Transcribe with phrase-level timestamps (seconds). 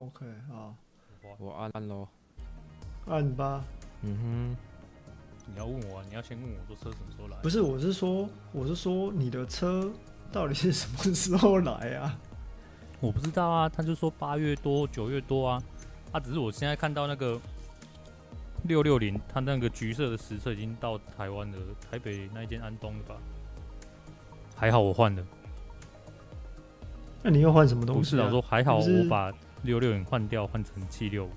[0.00, 0.72] OK 啊，
[1.38, 2.08] 我按按喽，
[3.06, 3.62] 按吧。
[4.00, 4.56] 嗯哼，
[5.52, 7.36] 你要问我、啊，你要先问我说车什么时候来？
[7.42, 9.92] 不是，我是说，我是说你的车
[10.32, 12.18] 到底是什么时候来啊？
[12.98, 15.62] 我不知道啊，他就说八月多九月多啊，
[16.12, 17.38] 啊，只是我现在看到那个
[18.62, 21.58] 六六零，他那个橘色的实车已经到台湾了，
[21.90, 23.16] 台北那一间安东的吧？
[24.56, 25.22] 还好我换了。
[27.22, 28.24] 那你要换什么东西、啊？
[28.24, 29.30] 不是啊，说还好我把
[29.62, 31.30] 六六零换掉，换成七六五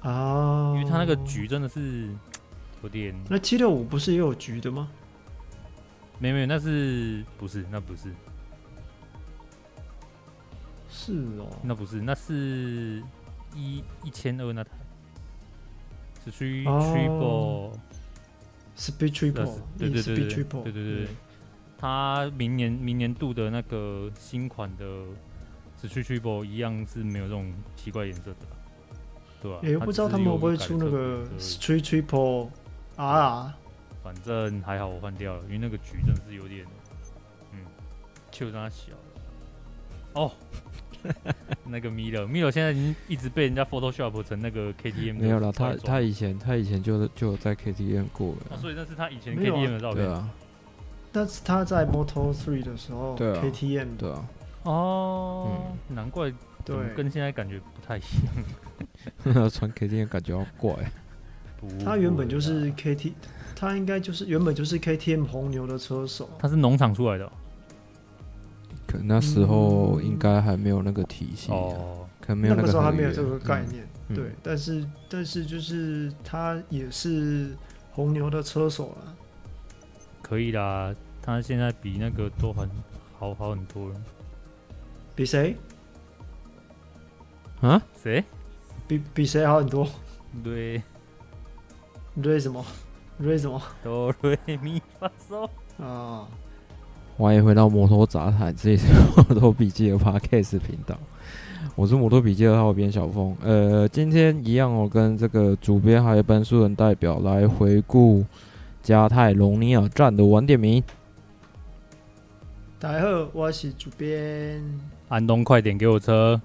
[0.00, 2.08] 啊，因为他那个橘真的是
[2.82, 3.14] 有点。
[3.28, 4.88] 那七六五不是也有橘的吗？
[6.18, 7.64] 没没，那是不是？
[7.70, 8.12] 那不是。
[10.88, 13.02] 是哦，那不是，那是
[13.54, 14.70] 一一千二那台，
[16.24, 17.72] 是 three triple，speed
[19.14, 21.08] triple，对对对对对对对对对。
[21.78, 24.84] 它明年明年度的那个新款的
[25.88, 28.36] Street Triple 一样是没有这种奇怪颜色的，
[29.40, 29.58] 对吧？
[29.62, 32.48] 也不知道他们会不会出那个 Street Triple
[32.96, 33.52] R。
[34.02, 36.64] 反正还好我换掉了，因为那个橘真的是有点，
[37.52, 37.58] 嗯，
[38.30, 38.98] 就让它小了。
[40.14, 40.32] 哦，
[41.64, 45.18] 那个 Milo Milo 现在已经一直被人家 Photoshop 成那个 KTM。
[45.18, 50.28] 没有了，他他以前他以前就就在 KTM 过了，啊，所以那是他以前 KTM 的照片啊。
[51.12, 54.24] 但是他在 Moto Three 的时候，对啊，KTM 对啊，
[54.64, 55.48] 哦，
[55.88, 56.32] 嗯、难怪，
[56.64, 59.48] 对，跟现在感觉不太一样。
[59.50, 60.74] 穿 KTM 感觉好怪。
[61.84, 63.12] 他原本就是 KT，
[63.54, 66.28] 他应该就是原本就是 KTM 红牛的车手。
[66.38, 67.30] 他是农场出来的，
[68.86, 73.86] 可那时候应该还没有那个体系哦，可能没有那个，那个时候还没有这个概念。
[74.08, 77.50] 嗯、对，但是但是就是他也是
[77.92, 79.14] 红牛的车手了。
[80.22, 82.68] 可以啦，他现在比那个都很
[83.18, 83.94] 好好很多了。
[85.20, 85.54] 比谁？
[87.60, 87.82] 啊？
[88.02, 88.24] 谁？
[88.88, 89.86] 比比谁好很多？
[90.42, 90.80] 对。
[92.22, 92.64] 对什么？
[93.22, 93.60] 对什么？
[93.84, 95.46] 哆瑞咪发嗦
[95.84, 96.26] 啊！
[97.18, 100.98] 欢迎回到摩托杂谈，这里是摩托笔记的 Podcast 频道。
[101.74, 103.36] 我是摩托笔记二号编小峰。
[103.42, 108.24] 呃，今天一样，我跟这个主编还有班书人代表来回顾。
[108.82, 110.82] 加泰隆尼亚站的晚点名。
[112.78, 114.64] 大家好，我是主编
[115.10, 116.40] 安东，快点给我车。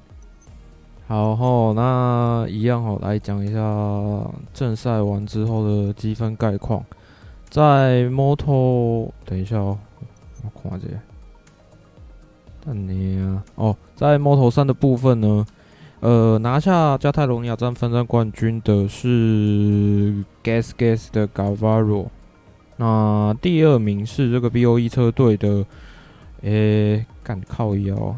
[1.07, 3.59] 好吼，那一样吼，来讲一下
[4.55, 6.83] 正赛完之后的积分概况。
[7.47, 9.77] 在摩托，等一下哦，
[10.43, 10.97] 我看一下。
[12.65, 15.45] 等你啊，哦，在摩托三的部分呢，
[15.99, 20.11] 呃，拿下加泰隆尼亚站分站冠军的是
[20.43, 22.07] Gas Gas 的 Gavaro。
[22.77, 25.63] 那第二名是这个 BOE 车队的，
[26.41, 28.15] 诶、欸，干靠腰，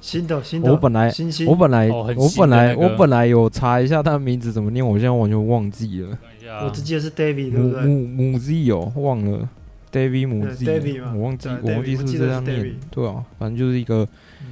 [0.00, 1.12] 新的新的，我本来
[1.46, 6.18] 我本来、哦那个、我本来我本来有查一下他的名字怎么念，我现在完全忘记了。
[6.64, 9.48] 我只记得是 David，母母母 Z 哦，忘了。
[9.92, 14.08] David 母 Z，我忘记我忘记是不是这样念，对啊，反正就是一个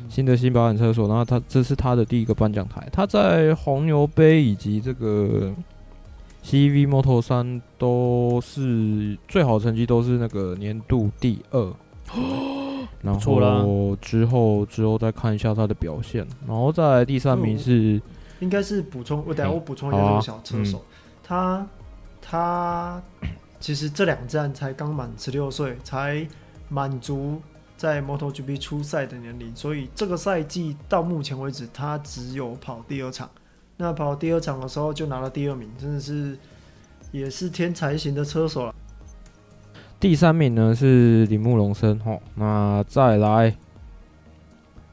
[0.08, 5.52] 新的新保养车手，然后他这是他的第一个颁奖台，他在红牛杯以及这个。
[6.42, 11.70] CV Moto 3都是最好成绩，都是那个年度第二。
[13.02, 18.00] 然后之后之后再看一下他的表现，然后再来第三名是，
[18.40, 19.24] 应该是补充。
[19.26, 20.84] 我等下我补充一下这个小车手，
[21.22, 21.66] 他
[22.20, 23.02] 他
[23.58, 26.26] 其实这两站才刚满十六岁，才
[26.68, 27.40] 满足
[27.76, 33.30] 在 MotoGP 初赛的年龄，所以这个赛季到目前为止，他只有跑第二场。
[33.76, 36.36] 那跑第二场的时候就拿了第二名，真的是
[37.12, 38.74] 也是天才型的车手了。
[40.00, 43.54] 第三名呢是铃木龙生吼，那再来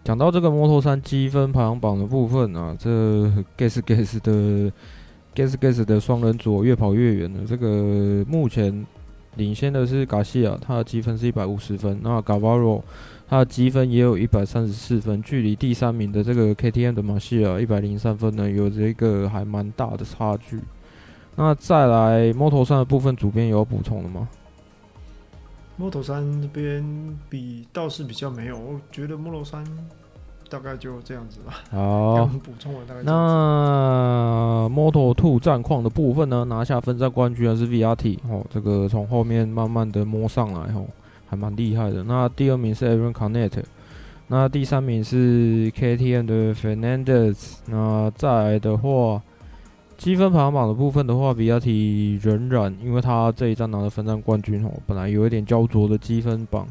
[0.04, 2.90] 讲到这个摩托三积分排行榜的部分啊，这
[3.58, 4.70] Gas Gas 的
[5.34, 7.40] Gas Gas 的双人组越跑越远了。
[7.48, 8.86] 这个目前
[9.36, 12.82] 领先的是 Garcia，他的积分是一百五十分，那 Gavaro。
[13.30, 20.60] 他的积分也有一百三十四分，距离第三名的这个 KTM 的马西亚一百零三分呢，有着一个还蛮大的差距。
[21.36, 24.28] 那再来摩托山的部分，主编有补充的吗
[25.80, 26.84] ？Moto3 这边
[27.30, 29.66] 比倒是比较没有，我觉得 Moto3
[30.50, 31.62] 大概就这样子吧。
[31.72, 33.02] 好，补充了大概。
[33.04, 40.86] 那 Moto2 战况的部分呢，拿下分站冠军还是 VRT 哦，这个从后面慢慢的摸上来哦。
[41.30, 42.02] 还蛮厉害的。
[42.04, 43.62] 那第二名是 Aaron Canet，
[44.28, 47.58] 那第三名是 KTM 的 Fernandez。
[47.66, 49.22] 那再来的话，
[49.98, 56.68] 积分排行榜的部分的话，比亚迪仍然因为他这一站拿了分站冠军哦，本来有一点焦灼的积分榜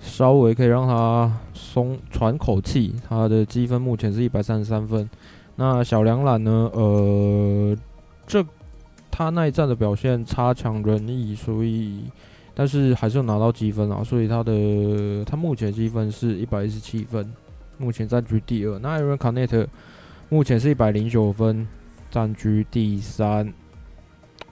[0.00, 2.94] 稍微可以让他松喘口气。
[3.08, 5.08] 他的积分目前是一百三十三分。
[5.56, 6.70] 那小梁榄呢？
[6.72, 7.76] 呃，
[8.26, 8.44] 这
[9.10, 12.04] 他那一战的表现差强人意，所以
[12.54, 14.02] 但是还是有拿到积分啊。
[14.02, 17.30] 所以他的他目前积分是一百一十七分，
[17.78, 18.78] 目前占据第二。
[18.80, 19.66] 那 Aaron Canet
[20.28, 21.68] 目前是一百零九分，
[22.14, 23.52] 占据第三。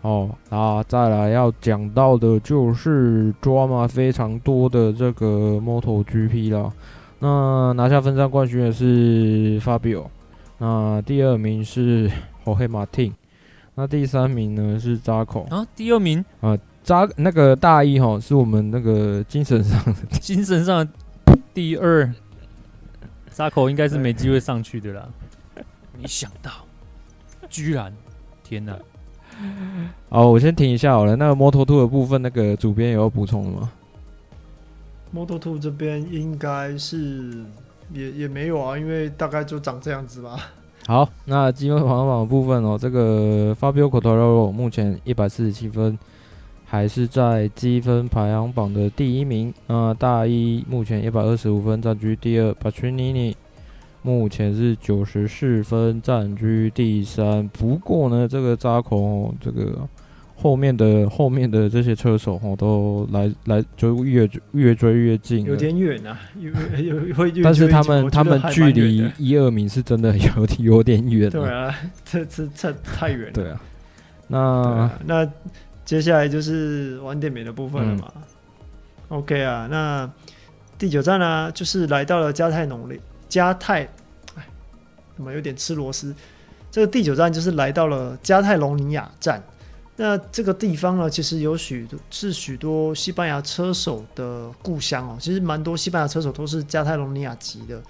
[0.01, 6.73] 哦，那再来要讲到的就是 drama 非常多的这个 MotoGP 啦。
[7.21, 10.07] 那拿下分站冠军的是 Fabio，
[10.59, 12.11] 那第二名是
[12.45, 13.13] Jorge Martin，
[13.77, 20.85] 那第三名呢是 Zarco 啊，第二名啊，扎那个大一哈是我们那个精神上的精神上
[21.55, 22.13] 第二
[23.33, 25.09] ，Zarco 应该是没机会上去的啦。
[25.97, 26.51] 没想到，
[27.53, 27.93] 居然，
[28.43, 28.77] 天哪！
[30.09, 31.15] 好，我先停一下好了。
[31.17, 33.71] 那个摩托兔的部分，那个主编有要补充的吗？
[35.11, 37.45] 摩托兔这边应该是
[37.93, 40.39] 也也没有啊，因为大概就长这样子吧。
[40.87, 45.99] 好，那积分排行榜的部分哦，这个 Fabio Quartararo 目前一百四十七分，
[46.65, 49.53] 还是在积分排行榜的第一名。
[49.67, 52.53] 那大一目前一百二十五分，占据第二。
[52.55, 53.35] Bastianini
[54.03, 57.49] 目前是九十四分，暂居第三。
[57.49, 59.89] 不过呢，这个扎口，这个
[60.35, 67.31] 后面的后面的这些车手哦，都来来就越越追越近，有点远啊，有有会。
[67.45, 71.31] 但是他们他们距离一二名是真的有有点远。
[71.31, 71.73] 对啊，
[72.05, 73.33] 这这这太远了。
[73.33, 73.61] 对啊，
[74.27, 75.33] 那、啊、那
[75.85, 78.13] 接下来就是晚点名的部分了嘛。
[78.17, 78.23] 嗯、
[79.11, 80.11] OK 啊，那
[80.77, 83.01] 第九站呢、啊，就是来到了加泰农里。
[83.33, 83.89] 加泰，
[84.35, 84.47] 哎，
[85.17, 86.15] 怎么有点吃螺丝？
[86.71, 89.43] 这个第九站就是来到了加泰隆尼亚站。
[89.97, 95.17] 那这个地方呢，其实有许多是许多西班牙车手的故乡哦。
[95.19, 97.83] 其实蛮多西班牙车手都是加泰隆尼亚籍的，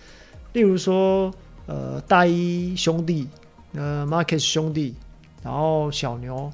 [0.52, 1.34] 例如说，
[1.66, 3.28] 呃，大一兄弟，
[3.74, 4.94] 呃，Marquez 兄弟，
[5.42, 6.44] 然后小牛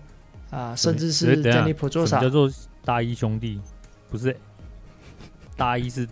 [0.48, 2.50] 啊、呃，甚至是叫做
[2.86, 3.60] 大一兄弟，
[4.08, 4.34] 不是
[5.58, 6.08] 大一是。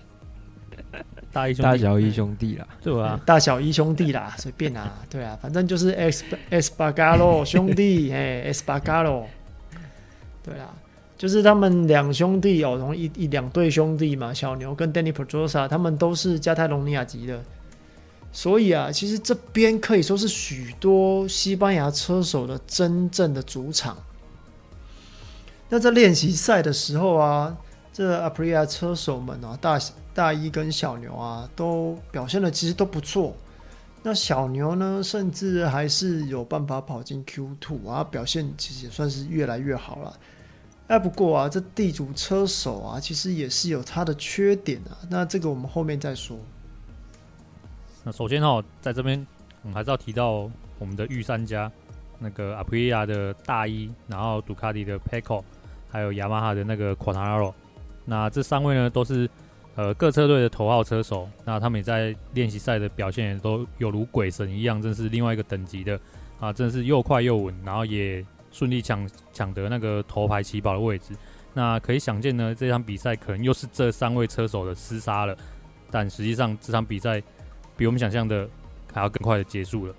[1.36, 3.20] 大一兄弟，大小一兄弟啦，对吧？
[3.26, 9.24] 大小一兄弟啦，随便啦， 对啊，反正就是 S Espargaro 兄弟， 哎，Espargaro，
[10.42, 10.72] 对啊，
[11.18, 17.42] 就是他们两兄弟哦，同一一两对兄弟嘛，小牛跟 Danny Pedrosa，他们都是加泰隆尼亚籍的，
[18.32, 23.94] 所以啊，其实这边可以说是许多西班牙车手的真正的主场。
[25.68, 27.54] 那在练习赛的时候啊，
[27.92, 29.78] 这 Aprilia 车手们啊，大。
[30.16, 33.36] 大一跟小牛啊，都表现的其实都不错。
[34.02, 40.18] 那小牛呢，甚至还是有办法跑进 Q Two 啊，表现其实也算是越来越好了。
[40.86, 44.96] 哎，不过啊，这地主车手啊，其实也是有他的缺点啊。
[45.10, 46.38] 那这个我们后面再说。
[48.02, 49.26] 那首先哈，在这边
[49.60, 51.70] 我们还是要提到我们的御三家，
[52.18, 55.42] 那个阿普利亚的大一，然后杜卡迪的 Pecco，
[55.90, 57.52] 还有雅马哈的那个 Quartararo。
[58.06, 59.28] 那这三位呢，都是。
[59.76, 66.00] 呃，各车队的头号车手，那他们也在练习赛的表现也都有如鬼神一样，真是另外一个等级的
[66.40, 66.50] 啊！
[66.50, 71.12] 真是又快又稳，然后也顺利抢抢得那个头牌起跑的位置。
[71.52, 75.36] 那可以想见呢，这场比赛可能又是这三位车手的厮杀了。
[75.90, 77.22] 但实际上，这场比赛
[77.76, 78.48] 比我们想象的
[78.92, 79.94] 还要更快的结束了。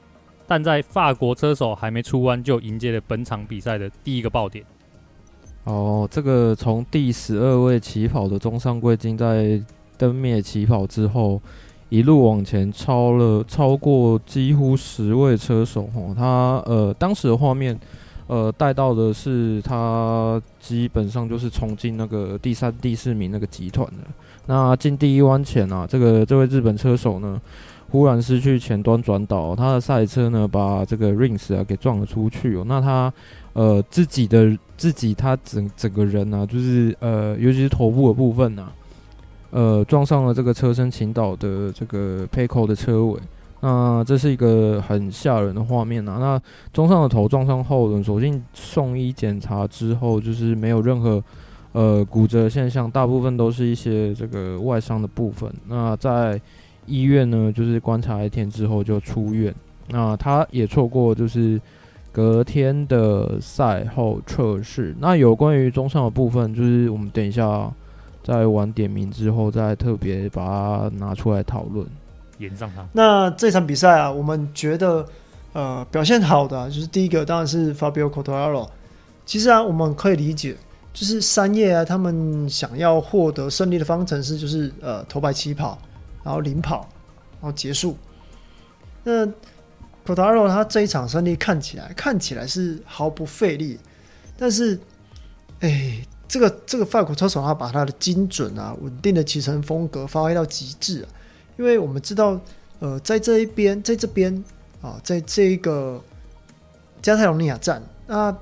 [0.47, 4.65] 但在法国车手还没出弯，就迎接了本场比赛的第一个爆点。
[5.63, 9.61] 哦，这个从第十二位起跑的中上贵金在
[9.97, 11.41] 灯灭起跑之后，
[11.89, 15.89] 一路往前超了超过几乎十位车手。
[15.95, 17.77] 哦，他呃当时的画面，
[18.27, 24.03] 呃带到的是他基本上就是冲进那个第三、第四名那个集团的。
[24.45, 27.41] 那进第一弯前啊，这个这位日本车手呢，
[27.89, 32.63] 忽然失去前端转导，他的赛车呢把这个 Rings 啊给撞了出去哦。
[32.67, 33.13] 那他。
[33.53, 38.71] 呃，自己的自己，他整整个人呢、啊，就是呃，尤其是头部的部分呢、啊，
[39.57, 43.19] 呃，撞上了这个车身倾倒的这个 Pecco 的车尾，
[43.61, 46.17] 那这是一个很吓人的画面啊。
[46.19, 51.23] 那中上的头撞上后轮，所幸送医检查之后，就是没有任何
[51.71, 55.51] 呃骨折现象，大部分都是一些这个外伤的部分。
[55.67, 56.39] 那在
[56.85, 59.51] 医院呢，就是观察一天之后就出院。
[59.89, 61.59] 那他也错过就是。
[62.09, 67.71] 隔天的赛后测试，那有关于中上的部分，就是我们等一下
[68.27, 71.87] 在晚点名之后，再特别把它拿出来讨论。
[72.39, 72.85] 延上它。
[72.91, 75.07] 那这场比赛啊，我们觉得
[75.53, 78.67] 呃表现好的，就是第一个当然是 Fabio Quartararo。
[79.25, 80.57] 其实啊，我们可以理解，
[80.93, 85.79] 就是三叶啊，他们想要获得胜利的方程式就是呃头排起跑，
[86.21, 86.79] 然后领跑，
[87.39, 87.97] 然后结束。
[89.05, 89.25] 那
[90.05, 93.79] Quartararo 他这一场胜利看起来看起来是毫不费力，
[94.37, 94.77] 但是
[95.61, 101.09] 哎，这个这个法国车手他把他的精准啊、稳定的骑乘风格发挥到极致啊，
[101.57, 102.39] 因为我们知道
[102.79, 104.43] 呃在这一边在这边
[104.81, 106.01] 啊，在这一个
[107.01, 108.35] 加泰隆尼亚站那。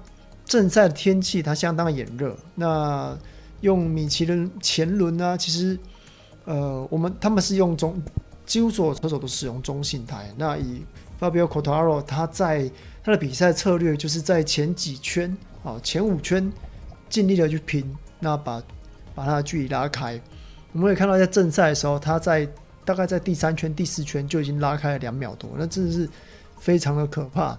[0.48, 3.18] 正赛的天气它相当炎热，那
[3.62, 5.36] 用米其林前轮呢？
[5.36, 5.76] 其实，
[6.44, 8.00] 呃，我们他们是用中，
[8.46, 10.32] 几乎所有车手都使用中性胎。
[10.38, 10.84] 那以
[11.20, 12.70] Fabio Quartararo 他在
[13.04, 16.54] 他的比赛策略就是在前几圈啊，前五圈
[17.10, 18.62] 尽力的去拼，那把
[19.14, 20.20] 把他的距离拉开。
[20.74, 22.48] 我们也看到在正赛的时候，他在
[22.84, 26.10] 大概在第三圈、第四圈就已经拉开了两秒多，那真的是
[26.60, 27.58] 非常的可怕。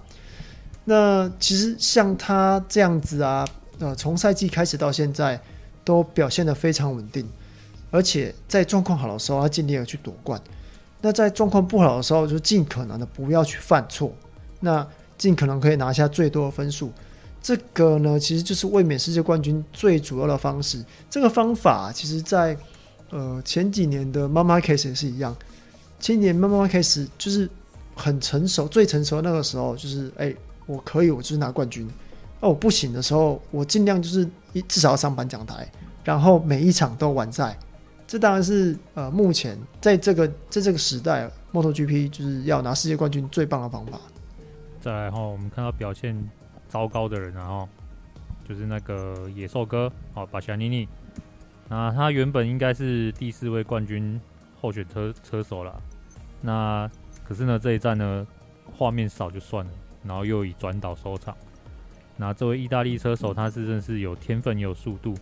[0.84, 3.44] 那其实像他这样子啊，
[3.78, 5.40] 呃，从赛季开始到现在
[5.82, 7.26] 都表现得非常稳定，
[7.90, 10.38] 而且在状况好的时候，他尽力的去夺冠；
[11.00, 14.12] 那在状况不好的时候，就尽可能的不要去犯错，
[14.60, 14.86] 那
[15.18, 16.92] 尽可能可以拿下最多的分数。
[17.46, 20.84] 这个呢，其实就是卫冕世界冠军最主要的方式。
[21.08, 22.56] 这个方法其实在
[23.10, 25.36] 呃前几年的 Marc Marquez 也是一样，
[26.00, 27.48] 前几年 Marc Marquez 就是
[27.94, 30.34] 很成熟，最成熟那个时候就是哎。
[30.68, 31.88] 我可以，我就是拿冠军。
[32.40, 35.70] 那我不行的时候，我尽量就是一至少要上颁奖台，
[36.02, 37.56] 然后每一场都完赛。
[38.04, 44.00] 这当然是呃，目前在这个在这个时代，MotoGP 就是要拿世界冠军最棒的方法。
[44.80, 46.20] 再来哈，我们看到表现
[46.76, 47.66] 糟糕的人，然后
[48.46, 50.86] 就是那个野兽哥哦，巴西亚尼尼。
[51.70, 54.20] 那他原本应该是第四位冠军
[54.60, 55.80] 候选车车手了。
[56.42, 56.88] 那
[57.26, 58.26] 可是呢，这一站呢，
[58.76, 59.70] 画面少就算了。
[60.04, 61.34] 然后又以转倒收场。
[62.18, 65.14] 那这位意大利车手，他是真是有天分也有速度。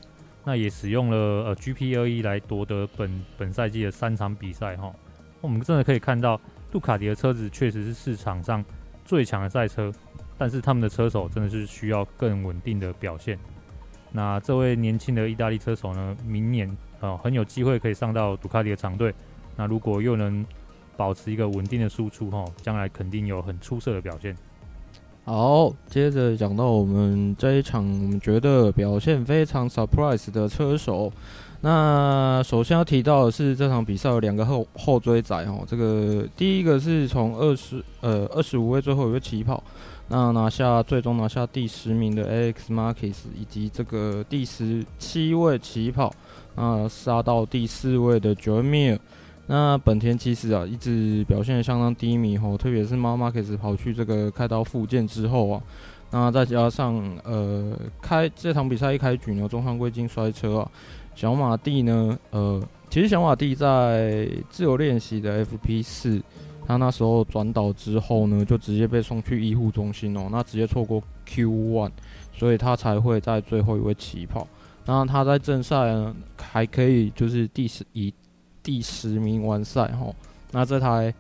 [0.43, 4.93] 那也使用了呃 GP21 来夺得本本赛季的三场比赛哈。
[5.41, 6.39] 我们真的可以看到，
[6.73, 8.63] 杜卡迪的车子确实是市场上
[9.05, 9.93] 最强的赛车，
[10.39, 13.39] 但是他们的车手真的是需要更稳定的表现。
[14.13, 19.13] 那这位年轻的意大利车手呢，明年呃很有机会可以上到杜卡迪的长队。
[19.57, 20.45] 那如果又能
[20.97, 24.37] 保持一个稳定的输出哈，将来肯定有很出色的表现。
[25.25, 31.11] 好，接着讲到我们这一场，我们觉得表现非常 surprise 的车手。
[31.63, 35.65] 那首先要提到的是，这场比赛有两个后后追仔哦。
[35.67, 39.65] 这个第一个是从二十呃二十五位最后一位起跑，
[40.09, 46.13] 那拿下最终拿下第十名的 Alex Marquez，以及这个第十七位起跑，
[46.57, 48.99] 那杀到第四位的 Joan Mir。
[49.47, 55.63] 那本田其实啊，一直表现相当低迷吼，特别是马马克斯跑去这个开刀复健之后啊，
[56.11, 60.71] 那再加上呃开这场比赛一开局呢，中上归进摔车啊，
[61.15, 66.23] 小马蒂呢，呃，其实小马蒂在自由练习的 FP 四，
[66.67, 71.93] 他那时候转倒之后呢，就直接被送去医护中心哦，那直接错过 Q one，
[72.33, 74.47] 所以他才会在最后一位起跑。
[74.87, 78.13] 那他在正赛呢，还可以就是第十以。
[78.65, 80.11] 第十名完赛哈，
[80.53, 81.13] 那这台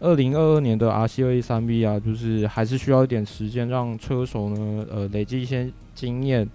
[0.00, 6.48] 二零二二年的 RC 2213V 啊，就是还是需要一点时间让车手呢，呃，累积一些经验，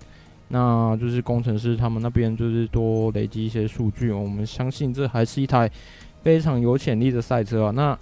[0.48, 5.70] 那就是工程师他们那边就是多累积一些数据，我们相信这还是一台
[6.24, 7.70] 非常有潜力的赛车啊。
[7.70, 7.96] 那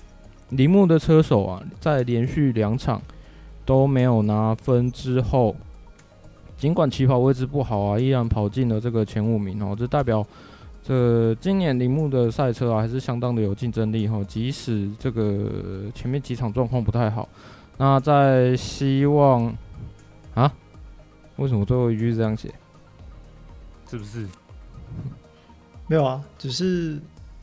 [0.49, 3.01] 铃木的车手啊，在连续两场
[3.65, 5.55] 都没有拿分之后，
[6.57, 10.25] 尽管起跑位置不好啊，依然跑进了这个前五名哦，这代表。
[10.81, 14.23] 这今年铃木的赛车啊，还是相当的有竞争力哈。
[14.23, 17.29] 即使这个前面几场状况不太好，
[17.77, 19.53] 那在希望
[20.33, 20.51] 啊？
[21.35, 22.51] 为什么最后一句是这样写？
[23.87, 24.25] 是不是？
[25.85, 26.99] 没有啊，只是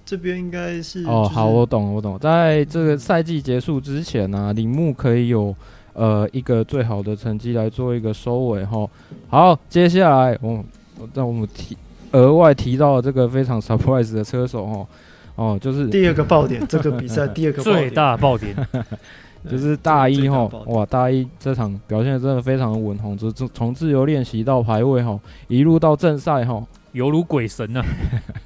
[0.06, 1.28] 这边应该是哦。
[1.30, 2.18] 好，我懂，我懂。
[2.18, 5.54] 在这个赛季结束之前呢、啊，铃木可以有
[5.92, 8.88] 呃一个最好的成绩来做一个收尾哈。
[9.28, 10.64] 好，接下来我
[11.12, 11.76] 让我们提。
[12.12, 14.86] 额外提到这个非常 surprise 的车手哦，
[15.34, 18.56] 哦，就是第二个爆点，这个比赛第二个最大爆点
[19.50, 27.86] 就是大一哈，哇，大一这场表现真的非常的稳红，从从自由练习到排位哈，一路到正赛哈，犹如鬼神呐、啊。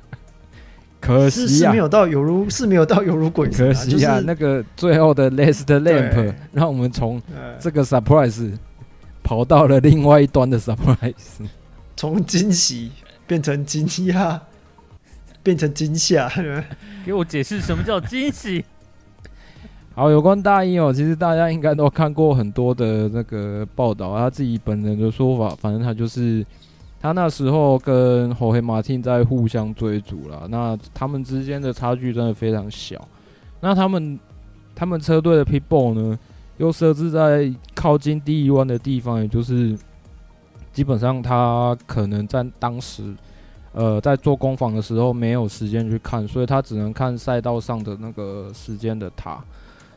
[1.01, 7.21] 可惜啊，是，是没有到犹如是没有到犹如鬼神、啊，可惜啊，就是、那个最后的 last lamp 让我们从
[7.59, 8.53] 这个 surprise
[9.23, 11.15] 跑到了另外一端的 surprise，
[11.97, 12.91] 从惊喜。
[13.27, 14.41] 变成惊讶，
[15.41, 16.29] 变成惊吓，
[17.07, 18.65] 给我解释什么叫惊喜？
[19.95, 26.45] 好，有关大一哦，其实大家应该都看过很多的那个报道，他自己本人的说法，反正他就是
[27.01, 33.01] 他那时候跟侯黑马汀在互相追逐了，那他们之间的差距真的非常小。
[33.61, 34.19] 那他们
[34.75, 36.19] 他们车队的 pitbull 呢，
[36.59, 39.79] 又设置在靠近第一弯的地方，也就是
[40.73, 43.03] 基本上他可能在当时。
[43.73, 49.41] 呃，在做攻防的时候没有时间去看，所以他只能看赛道上的那个时间的塔。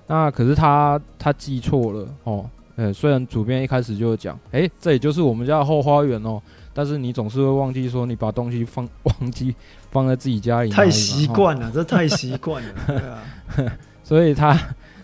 [0.06, 2.48] 那可是他他记错了哦。
[2.76, 6.40] 呃，虽然主编一开始就讲，哎、欸，这也就是我们家的后花园哦，
[6.74, 9.54] 但是你总是会忘记说你把东西放忘记
[9.92, 10.70] 放在自己家里。
[10.70, 12.74] 太习惯了，这太习惯了。
[12.88, 13.24] 对啊，
[14.04, 14.60] 所以他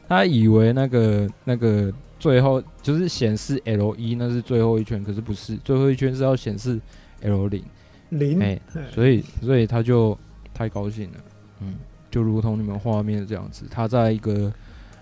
[0.08, 6.80] 他以为那个那个最后就是显示 L 一那是最后一圈，可是不是，最后一圈是要显示
[7.22, 7.64] L 零。
[8.10, 10.18] 零，哎、欸，所以所以他就
[10.52, 11.18] 太高兴了，
[11.62, 11.76] 嗯，
[12.10, 14.52] 就如同你们画面这样子，他在一个，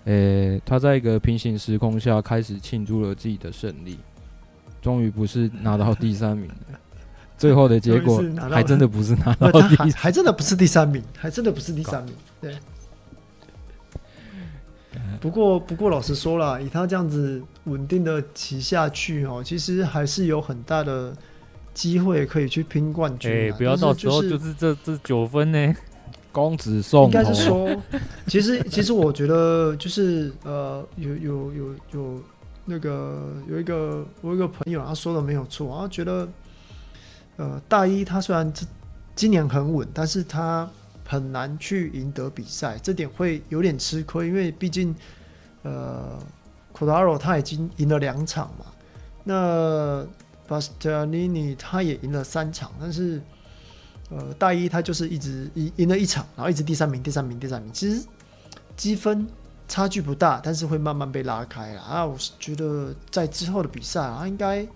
[0.04, 3.98] 呃、欸，他在一个平行时空下开始庆祝了自己的胜利，
[4.80, 6.78] 终于不是拿到第三名了，
[7.36, 12.56] 最后的结果还真的不是拿到第，还还真的不是第三名，还真的不是第三名，对。
[15.20, 21.14] 不过不过老实说了，以他这样子稳定的骑下去哦，其实还是有很大的。
[21.74, 25.72] 机会可以去拼冠军，哎，不要到时候就是这这九分呢，
[26.32, 27.04] 公子送。
[27.04, 27.70] 应该是说，
[28.26, 32.22] 其实其实我觉得就是呃，有有有有
[32.68, 36.28] 那个有一个我有一个朋友他说的没有错，他觉得
[37.36, 38.52] 呃大一他虽然
[39.16, 40.68] 今年很稳，但是他
[41.06, 44.94] 很难去赢得比赛，这点会有点吃亏，因为毕竟
[45.62, 46.18] 呃
[46.76, 48.66] ，Quadraro 他已经赢了两场嘛，
[49.24, 50.06] 那。
[50.48, 53.20] 巴斯特尼尼他也赢了三场，但是，
[54.08, 57.70] 呃，大一他就是一直赢赢了一场，然后一直第三名、第三名、第三名。
[57.70, 58.02] 其实
[58.74, 59.26] 积分
[59.68, 62.04] 差距不大，但是会慢慢被拉开了啊。
[62.04, 64.66] 我是觉得在之后的比赛啊，应该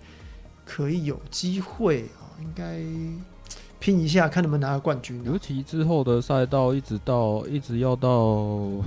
[0.63, 2.79] 可以有机会啊，应该
[3.79, 5.21] 拼一下，看能不能拿个冠军。
[5.25, 8.83] 尤其之后的赛道，一直到一直要到。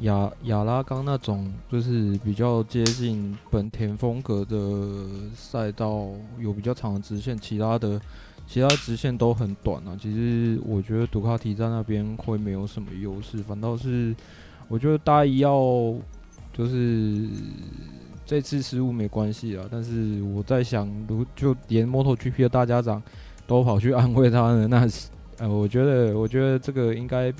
[0.00, 8.00] 亚亚拉冈那种就是比较接近本田风格的赛道，有比较长的直线，其他的
[8.44, 9.96] 其他直线都很短啊。
[10.02, 14.12] 其实我觉得杜卡迪在那边会没有什么优势，反倒是
[14.68, 15.94] 我觉得大一要
[16.52, 17.28] 就是
[18.24, 19.64] 这次失误没关系啊。
[19.70, 23.02] 但是我在想，如就连 MotoGP 的大家长
[23.46, 24.88] 都跑去安慰他呢，那
[25.38, 27.32] 呃，我觉得我觉得这个应该。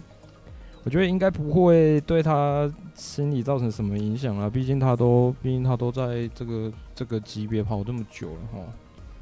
[0.87, 8.59] 我觉得应该不会对他心理造成什么影响啊，毕竟他都，毕竟他都在这个这个级别跑这么久了哈。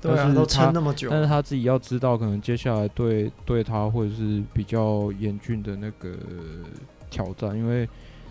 [0.00, 1.08] 对啊，都撑那么久。
[1.08, 6.16] 但是他自己要知道，可能接下来对对他或者是比较严峻的那个
[7.12, 7.88] 挑战，因为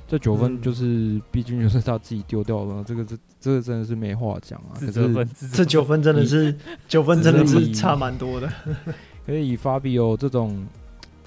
[0.08, 4.74] 这九分就是，毕竟就是他自己丢掉了，这个这这个真的是没话讲啊。
[4.78, 6.54] 可是这九分真的是
[6.88, 8.52] 九分真的是差蛮多的。
[9.26, 10.66] 可以以法比欧这种。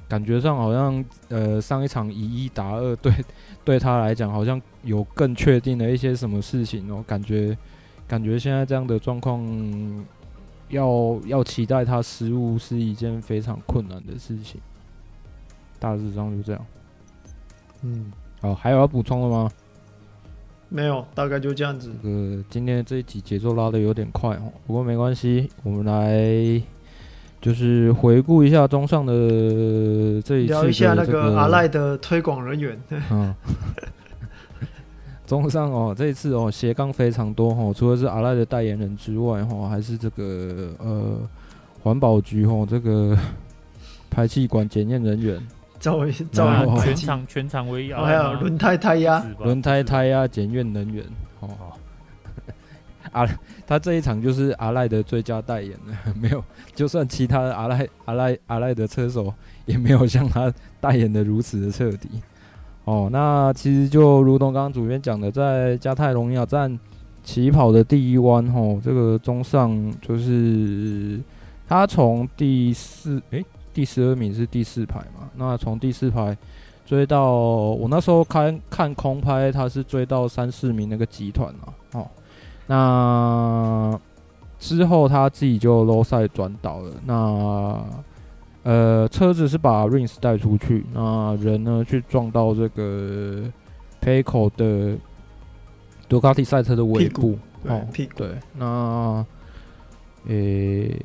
[0.07, 3.11] 感觉上好像，呃，上一场以一打二，对，
[3.64, 7.03] 对他来讲好像有更确定的一些什么事情哦。
[7.07, 7.57] 感觉，
[8.07, 9.43] 感觉现在这样的状况，
[10.69, 14.61] 要要期待他失误是一件非常困难的事情。
[15.81, 16.67] 大致上就这样。
[17.85, 19.49] 嗯，好，还有要补充的吗？
[20.68, 21.92] 没有，大概就这样子。
[22.03, 26.62] 这个今天这一集节奏拉的有点快哦，不过没关系，我们来。
[27.40, 29.12] 就是回顾一下中上的
[30.23, 32.81] 这一次、这个，聊一下那个阿赖的推广人员。
[33.11, 33.35] 嗯，
[35.27, 41.18] 中上哦，这一次哦斜杠非常多哦，除了是阿赖的代言人之外哦，还是这个呃
[41.83, 43.14] 环保局哦，这个
[44.09, 45.38] 排气管检验人员，
[45.85, 51.05] 照照全场全场唯一，还有轮胎胎压轮胎胎压检验人员
[51.40, 51.51] 哦。
[53.12, 53.29] 阿
[53.66, 56.42] 他这一场就是阿赖的最佳代言了， 没有，
[56.75, 59.33] 就算其他的阿赖阿赖阿赖的车手
[59.66, 62.09] 也没有像他代言的如此的彻底。
[62.85, 66.79] 哦，那其实就如同刚刚主编讲的，在加泰隆尼亚站
[67.23, 71.20] 起跑的第一弯，吼，这个中上就是
[71.68, 75.28] 他从第四，诶、欸，第十二名是第四排嘛？
[75.37, 76.34] 那从第四排
[76.87, 82.06] 追到我那时候看看空拍，他是追到三四名那个集团啊，哦。
[82.66, 84.00] 那
[84.58, 86.92] 之后他自己就 low side 转倒了。
[87.04, 87.84] 那
[88.62, 93.42] 呃，车子是把 Rins 带出去，那人呢去撞到这个
[94.00, 94.96] Pecco 的
[96.08, 97.37] 杜卡迪赛车的尾部。
[97.64, 99.24] 哦，对，那
[100.28, 101.02] 诶、欸、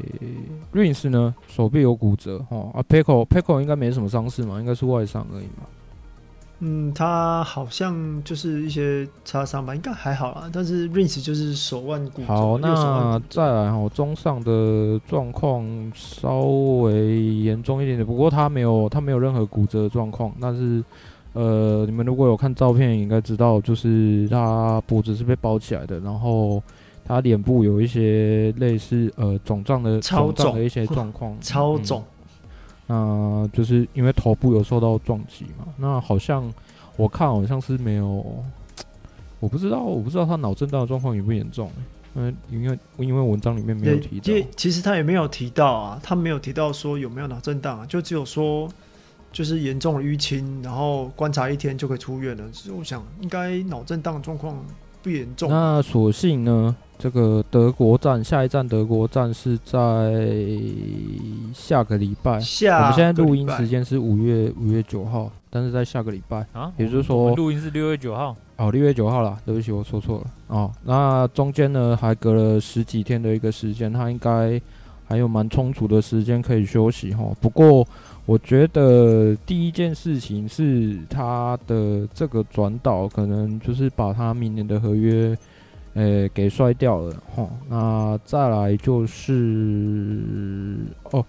[0.73, 2.43] Rins 呢手臂有骨折。
[2.49, 5.67] 哦啊，Pecco Pecco 应该没什么伤势嘛，应该是外伤而已嘛。
[6.61, 10.49] 嗯，他好像就是一些擦伤吧，应该还好啦。
[10.51, 12.27] 但是 Rins 就是手腕骨折。
[12.27, 16.41] 好，那再来哈，中上的状况稍
[16.81, 20.33] 微严重一点点，不过他没有他没有任何骨折的状况。
[20.41, 20.83] 但是
[21.31, 26.61] 呃，你们如果有看照片，应该知道就是他脖子是被包起来的，然后
[27.09, 32.01] 他脸部有一些类似呃肿胀的肿胀的一些状况， 超肿。
[32.01, 32.15] 嗯
[32.91, 36.51] 那、呃、就是因为头部有受到撞击嘛，那好像
[36.97, 38.25] 我看好像是没有，
[39.39, 41.71] 我不知道，我不知道他脑震荡的状况严不严重，
[42.15, 48.67] 因为因为因为文章里面没有提到，其实他也没有提到啊，他没有提到说有没有脑震荡啊，就只有说
[49.31, 52.43] 就是严重的淤青，然后观察一天就可以出院了。
[52.51, 54.57] 其实我想应该脑震荡的状况
[55.01, 55.49] 不严重。
[55.49, 56.75] 那所幸呢？
[57.01, 60.21] 这个德国站，下一站德国站是在
[61.53, 62.37] 下个礼拜。
[62.41, 68.35] 下我们现在录音时间是五月五月九号，但是在下个礼拜啊，也就是说录音是六月九号。
[68.57, 70.25] 哦，六月九号啦，对不起，我说错了。
[70.47, 74.61] 哦，那中间呢还隔了十几天的一个时间，他应该
[75.07, 77.23] 还有蛮充足的时间可以休息哈。
[77.39, 77.87] 不过
[78.29, 85.35] 我觉得第一件事情是他的这个转导，可能就是把他明年的合约。
[85.95, 87.49] 诶、给摔掉了哈。
[87.67, 90.77] 那再来就是
[91.11, 91.25] 哦，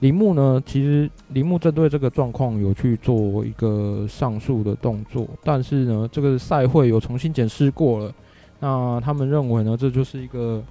[0.00, 0.62] 铃木呢？
[0.66, 8.12] 其实铃木针对这个状况有去做一个上诉的动作，但是呢，这个赛会有重新检视过了。
[8.60, 10.62] 那他们认为呢，这就是一个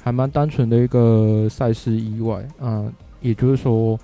[0.00, 3.98] 还蛮单纯的一个赛事意外啊、也就是说，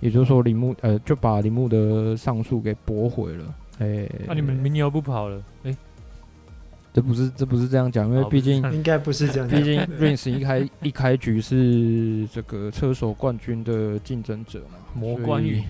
[0.00, 3.44] 也就是说，铃木呃就把铃木的上诉给驳回了。
[3.78, 5.36] 诶、欸，那、啊、你们明年又不跑了？
[5.62, 5.76] 诶、欸。
[6.92, 9.48] 这不是这不是这样讲，因为毕竟 应该不是这样。
[9.48, 15.62] 毕竟 Rins 一开一开局是这个车手冠军的竞争者嘛，魔关羽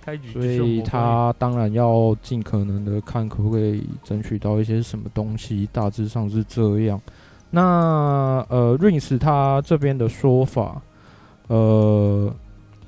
[0.00, 7.00] 开局，所以他当然要尽可能的看可不可以争取到一些什么东西，大致上是这样。
[7.50, 10.80] 那呃，Rins 他这边的说法，
[11.48, 12.32] 呃，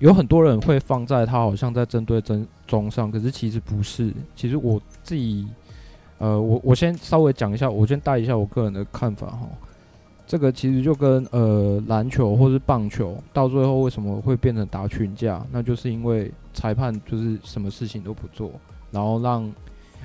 [0.03, 4.13] 有很多人会放在他好像在针对真中上，可是其实不是。
[4.35, 5.47] 其实我自己。
[6.19, 9.49] 呃，我我先稍微讲一下，我先带一下我个人的看法哈。
[10.25, 18.53] 这个其实就跟呃篮球或是棒球到最后为什么会变成打群架，那就是因为裁判就是什么事情都不做，
[18.93, 19.53] 然后让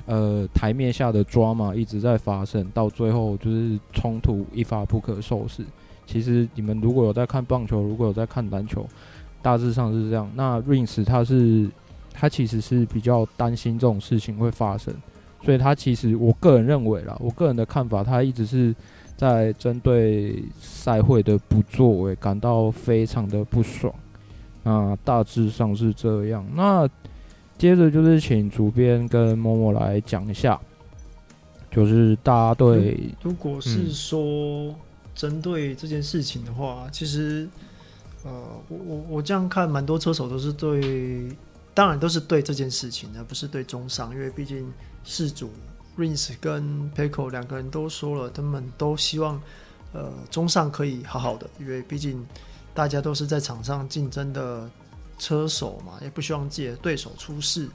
[0.06, 5.64] 呃台面下的抓嘛一直在发生，到最后就是冲突一发不可收拾。
[6.04, 8.84] 其实你们如果有在看棒球，如果有在看篮球，
[9.42, 10.30] 大致上是这样。
[10.34, 11.68] 那 Rins 他是
[12.12, 14.94] 他其实是比较担心这种事情会发生。
[15.42, 18.74] 所以他其实，我个人认为啦，我个人的看法，他一直是
[19.16, 23.94] 在针对赛会的不作为感到非常的不爽。
[24.64, 26.44] 那大致上是这样。
[26.54, 26.88] 那
[27.56, 30.60] 接着就是请主编跟默默来讲一下，
[31.70, 34.74] 就是大家对，如果是说
[35.14, 37.48] 针对这件事情的话，嗯、其实，
[38.28, 41.34] 呃，我我我这样看，蛮多车手都是对，
[41.72, 44.70] 当然都是对这件事情，而不是对中上，因为毕竟。
[45.04, 45.50] 事主
[45.96, 49.40] Rins 跟 Pecco 两个人都说了，他们都希望，
[49.94, 52.26] 呃，中上可以好好的，因为毕竟
[52.74, 54.68] 大家都是在场上竞争的
[55.18, 57.70] 车手嘛，也不希望自己的对手出事。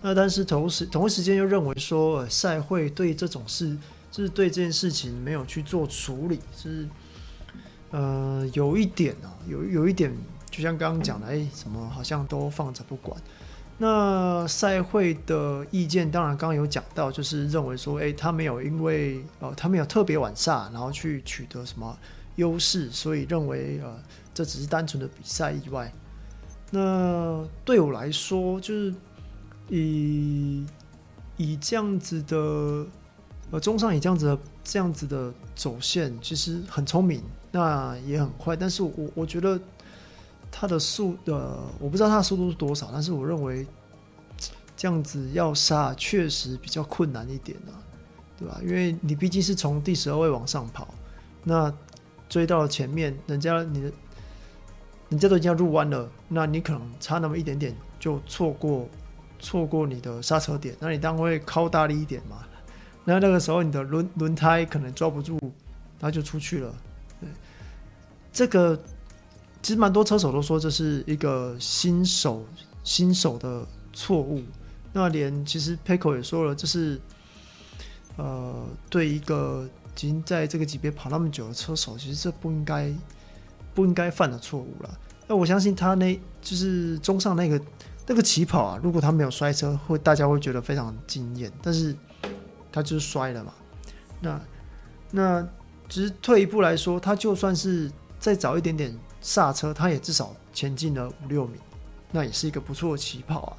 [0.00, 3.76] 那但是同时同一时间又认为说，赛会对这种事，
[4.10, 6.88] 就是对这件事情没有去做处理，是
[7.90, 10.12] 呃有一点啊，有有一点，
[10.50, 13.20] 就像刚刚讲的，哎，什么好像都放着不管。
[13.82, 21.98] 那赛会的意见当然刚刚有讲到，就是认为说，诶、欸，他没有因为呃，他没有特别晚刹，然后去取得什么
[22.36, 23.98] 优势，所以认为呃，
[24.34, 25.90] 这只是单纯的比赛意外。
[26.70, 28.94] 那对我来说，就是
[29.70, 30.66] 以
[31.38, 32.36] 以这样子的
[33.50, 34.38] 呃，综上以这样子的
[34.70, 39.60] 这样子的走线，其实很聪明，那也很快，但是我我觉得。
[40.52, 43.64] 它的速呃，我不知道它的速度是多少，但是我认为
[44.76, 47.78] 这样子要刹确实比较困难一点啊，
[48.36, 48.58] 对吧？
[48.64, 50.92] 因为你毕竟是从第十二位往上跑，
[51.44, 51.72] 那
[52.28, 53.92] 追到了前面，人家你
[55.08, 58.88] 人家都已经要入弯了，那你可能差那么一点点就错过
[59.38, 62.44] 错过你的刹车点，那你当然会靠大力一点嘛，
[63.04, 65.38] 那那个时候你的轮轮胎可能抓不住，
[65.98, 66.74] 它就出去了，
[67.20, 67.28] 对，
[68.32, 68.80] 这个。
[69.62, 72.46] 其实蛮多车手都说这是一个新手
[72.82, 74.42] 新手的错误。
[74.90, 76.98] 那连其实 p e c o 也说了，这是
[78.16, 82.90] 呃对一个已经在这个级别跑那么久的车手，其实这不应该
[83.74, 84.98] 不应该犯的错误了。
[85.26, 87.60] 那我相信他那就是中上那个
[88.06, 91.94] 那个起跑啊，如果他没有摔车，会大家会觉得非常惊艳，但是
[92.72, 93.52] 他就是摔了嘛。
[94.20, 94.40] 那
[95.10, 95.48] 那
[95.88, 101.58] 只是退一步来说，他就算是再早一点点刹车，他也至少前进了五六米，
[102.12, 103.56] 那也是一个不错的起跑啊。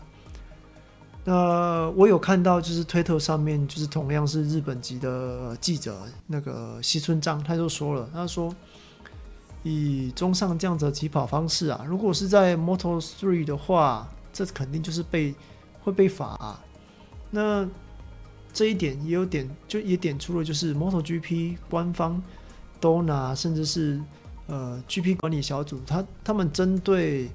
[1.23, 8.51] 那我有看到，就是推特上面，就是同样是日本籍的记者，那个西村章，他就说了，他说
[9.61, 15.35] 以中上这样子的起跑方式啊，如果是在 Moto Three 的话，这肯定就是被
[15.83, 16.59] 会被罚啊。
[17.29, 17.67] 那
[18.53, 22.21] 这一点也有点，就也点出了，就是 MotoGP 官方
[22.79, 24.01] Dona，甚至是
[24.47, 27.29] 呃 GP 管理小组，他他们针对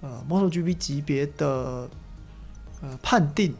[0.00, 1.88] 呃 MotoGP 级别的。
[2.82, 3.54] 呃，判定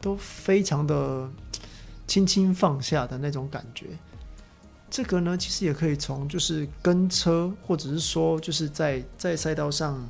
[0.00, 1.28] 都非常的
[2.06, 3.86] 轻轻放下的那种感觉。
[4.88, 10.08] 这个呢，其实也可以从就是跟车，或者是说就是在在赛道上，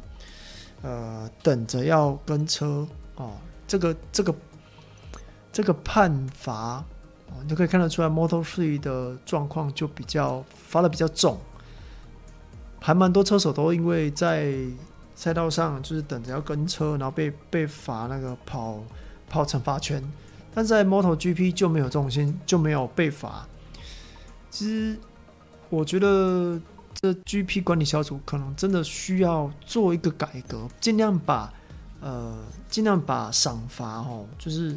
[0.82, 2.86] 呃，等着要跟车
[3.16, 3.32] 哦，
[3.66, 4.34] 这个这个
[5.52, 6.82] 这个判罚，
[7.42, 11.38] 你就可以看得出来，Moto3 的状况就比较罚的比较重，
[12.80, 14.54] 还蛮多车手都因为在。
[15.14, 18.82] 赛道上就是等着要跟车，然后被被罚那个跑
[19.28, 20.02] 跑惩罚圈，
[20.52, 23.46] 但在 MotoGP 就没有这种先就没有被罚。
[24.50, 24.98] 其实
[25.68, 26.58] 我觉得
[26.94, 31.52] 这 GP 管理小组可能真的需要做一个改革，尽量把
[32.00, 32.36] 呃
[32.68, 34.76] 尽量把赏罚哦，就是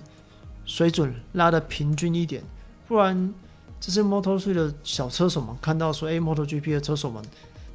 [0.66, 2.44] 水准拉的平均一点，
[2.88, 3.34] 不然
[3.80, 7.24] 这些 Moto3 的小车手们看到说，哎，MotoGP 的车手们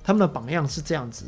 [0.03, 1.26] 他们的榜样是这样子。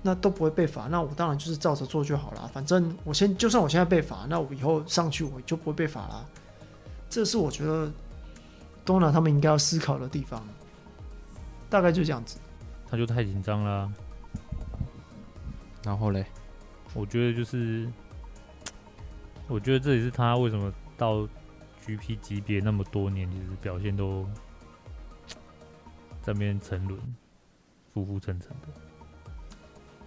[0.00, 2.48] 那都不会被罚，那我当然就是照着做就好了。
[2.54, 6.24] 反正我先，就算我现在被罚，那我以后上去我就不会被罚了。
[7.10, 7.90] 这是我觉得
[8.84, 10.40] 东南他们应该要思考的地方。
[11.68, 12.38] 大概就这样子。
[12.88, 13.92] 他就太紧张了。
[15.82, 16.24] 然后嘞，
[16.94, 17.88] 我觉得就是，
[19.48, 21.26] 我觉得这也是他为什么到
[21.80, 24.28] GP 级别那么多年，其实表现都
[26.20, 27.00] 在那边沉沦，
[27.94, 28.68] 浮浮沉沉的。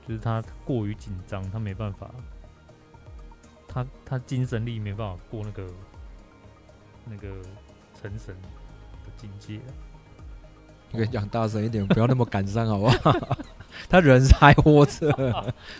[0.07, 2.11] 就是他过于紧张，他没办法，
[3.67, 5.67] 他他精神力没办法过那个
[7.05, 7.29] 那个
[7.99, 9.59] 成神的境界。
[10.91, 13.37] 我跟你讲大声一点，不要那么感伤，好不好？
[13.87, 15.09] 他人还活着，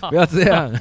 [0.10, 0.72] 不要这样。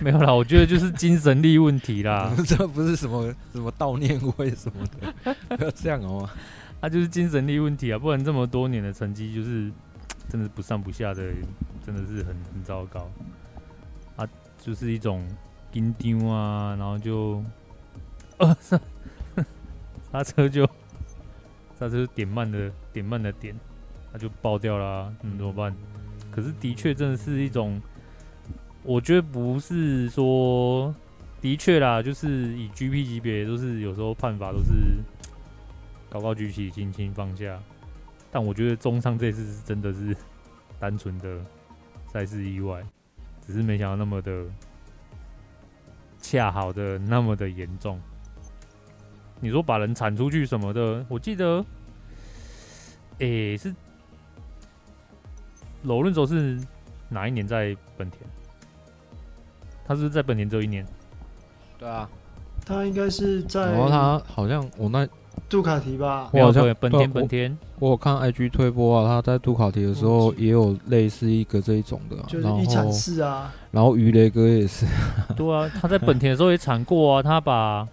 [0.02, 2.34] 没有啦，我觉得就是精神力问题啦。
[2.46, 6.28] 这不是什么什么悼念会什么的， 不要这样哦。
[6.80, 9.70] 他就是精神力问题啊，不然这么多年的成绩就是
[10.28, 11.30] 真的不上不下的。
[11.82, 13.10] 真的是很很糟糕，
[14.14, 14.28] 啊，
[14.60, 15.26] 就是一种
[15.72, 17.42] 紧张啊，然后就，
[18.36, 18.56] 呃，
[20.12, 20.68] 刹车就
[21.78, 23.58] 刹车点慢的点慢的点，
[24.12, 25.74] 它就爆掉啦，啊，那，嗯，怎么办？
[26.30, 27.80] 可是的确真的是一种，
[28.82, 30.94] 我觉得不是说
[31.40, 34.72] 的确啦，就是以 GP 级别都是有时候判罚都是
[36.08, 37.60] 高高举起，轻轻放下，
[38.30, 40.16] 但我觉得中上这次是真的是
[40.78, 41.38] 单纯的。
[42.12, 42.84] 赛事意外，
[43.46, 44.44] 只是没想到那么的
[46.20, 48.00] 恰好的那么的严重。
[49.38, 51.64] 你说把人铲出去什么的，我记得，
[53.18, 53.72] 诶、是
[55.84, 56.58] 罗伦佐是
[57.08, 58.28] 哪一年在本田？
[59.90, 60.86] 他是不是在本田只有一年？
[61.76, 62.08] 对啊，
[62.64, 63.72] 他应该是在。
[63.72, 65.04] 然后他好像我那。
[65.48, 67.58] 杜卡迪吧，我好像本田本田。
[67.80, 73.52] 我有看 IG 推播啊，他在杜卡迪的时候也有类似一个这一种的，就是一铲式啊。
[73.72, 74.86] 然后鱼雷哥也是，
[75.34, 77.88] 对啊，他在本田的时候也铲过啊，他把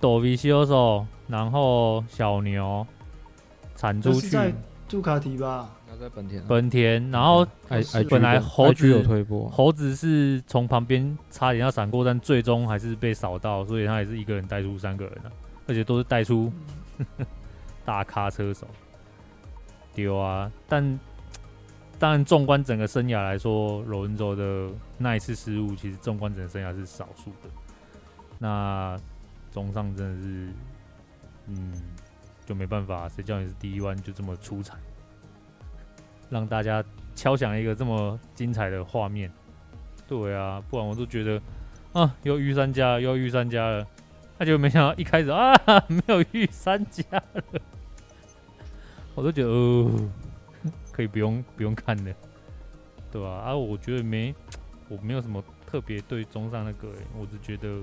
[0.00, 2.84] 多维西欧手，然后小牛
[3.76, 4.28] 铲出去。
[4.28, 4.52] 在
[4.88, 6.42] 杜卡迪吧，他在本田。
[6.46, 7.46] 本田，然后
[8.08, 15.32] 本来猴子有推波，猴子是从旁边差点要闪过，但最终还是被扫到，所以他也是一个人带出三个人啊。
[15.68, 16.52] 而且都是带出
[17.84, 18.68] 大咖车手，
[19.92, 20.48] 丢啊！
[20.68, 21.00] 但
[21.98, 27.50] 当然，纵观整个生涯来说，罗恩州的那一次失误，其实纵观整个生涯是少数的。
[28.38, 28.96] 那
[29.50, 30.48] 综上真的是，
[31.48, 31.72] 嗯，
[32.44, 34.76] 就没办法，谁叫你是第一弯就这么出彩，
[36.30, 36.84] 让大家
[37.14, 39.30] 敲响一个这么精彩的画面。
[40.08, 41.40] 对啊，不然我都觉得
[41.92, 43.86] 啊，又遇三家，又遇三家了。
[44.38, 45.54] 他就没想到一开始啊，
[45.88, 47.42] 没有遇三家了，
[49.14, 49.90] 我都觉得哦，
[50.92, 52.14] 可以不用不用看的，
[53.10, 53.28] 对吧？
[53.28, 54.34] 啊，我觉得没，
[54.88, 57.80] 我没有什么特别对中上那个，我只觉得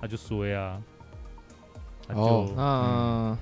[0.00, 0.82] 他就衰啊。
[2.08, 3.38] 哦，那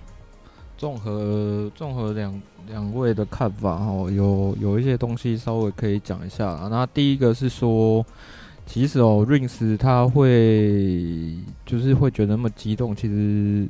[0.76, 6.68] 综合综合两两位的看法哦，有有一些东西稍微可以讲一下。
[6.70, 8.04] 那第一个是说。
[8.68, 13.64] 其实哦，Rings 他会就是会觉得那么激动，其实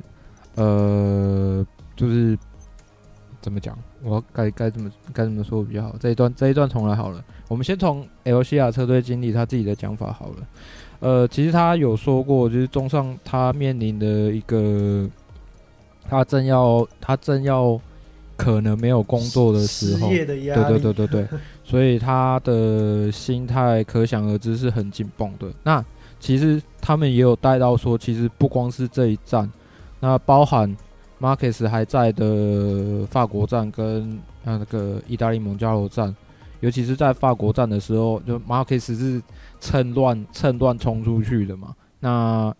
[0.55, 1.63] 呃，
[1.95, 2.35] 就是
[3.39, 3.77] 怎么讲？
[4.01, 5.95] 我该该怎么该怎么说比较好？
[5.99, 7.23] 这一段这一段重来好了。
[7.47, 10.47] 我们先从 LCR 车队经理他自己的讲法好了。
[10.99, 15.07] 呃，其实他有说过，就是综上他面临的一个，
[16.09, 17.79] 他正要他正要
[18.35, 21.27] 可能没有工作的时候，对对对对对，
[21.63, 25.47] 所以他的心态可想而知是很紧绷的。
[25.63, 25.83] 那
[26.19, 29.49] 其实他们也有带到说，其实不光是这一站，
[29.99, 30.75] 那包含
[31.19, 36.15] Marquez 还在的法国站跟那个意大利蒙加罗站。
[36.59, 39.21] 尤其是在法国站的时候，就 Marcus 是
[39.59, 41.75] 趁乱趁乱冲出去的嘛。
[41.99, 42.51] 那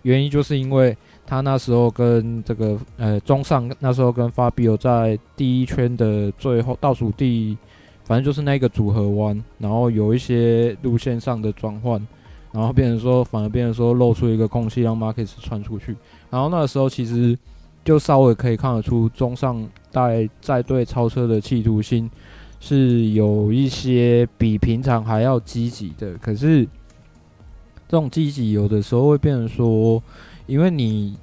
[0.00, 7.56] 原因就是因为他那时候跟这个呃中上那时候跟法比欧在第一圈的最后倒数第，
[8.04, 12.04] 反正就是那个组合弯，然后有一些路线上的转换，
[12.52, 15.96] 然后变成说反而变成说露出一个空隙让马克斯穿出去。
[16.30, 17.38] 然后那个时候其实
[17.84, 22.10] 就稍微可以看得出中上带在队超车的企图心。
[22.64, 26.64] 是有一些比平常还要积极的，可是
[27.88, 30.00] 这种积极有的时候会变成说，
[30.52, 31.16] 因为你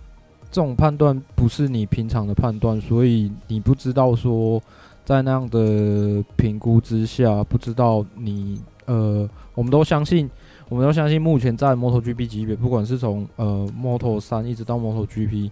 [0.50, 4.60] 这种判断不是你平常的判断，所以你不知道说
[5.06, 10.28] 在那样的评估之下，不知道你呃，我们都相信，
[10.68, 15.52] 我们都相信目前在 MotoGP 级别，不管是从呃 Moto 三一直到 MotoGP。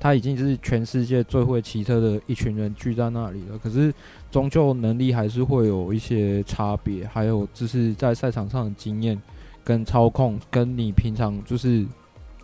[0.00, 3.92] 他已经是全世界最会骑车的一群人聚在那里了，可是
[4.30, 9.20] 终究能力还是会有一些差别，还有就是在赛场上的经验
[9.64, 11.84] 跟操控，跟你平常就是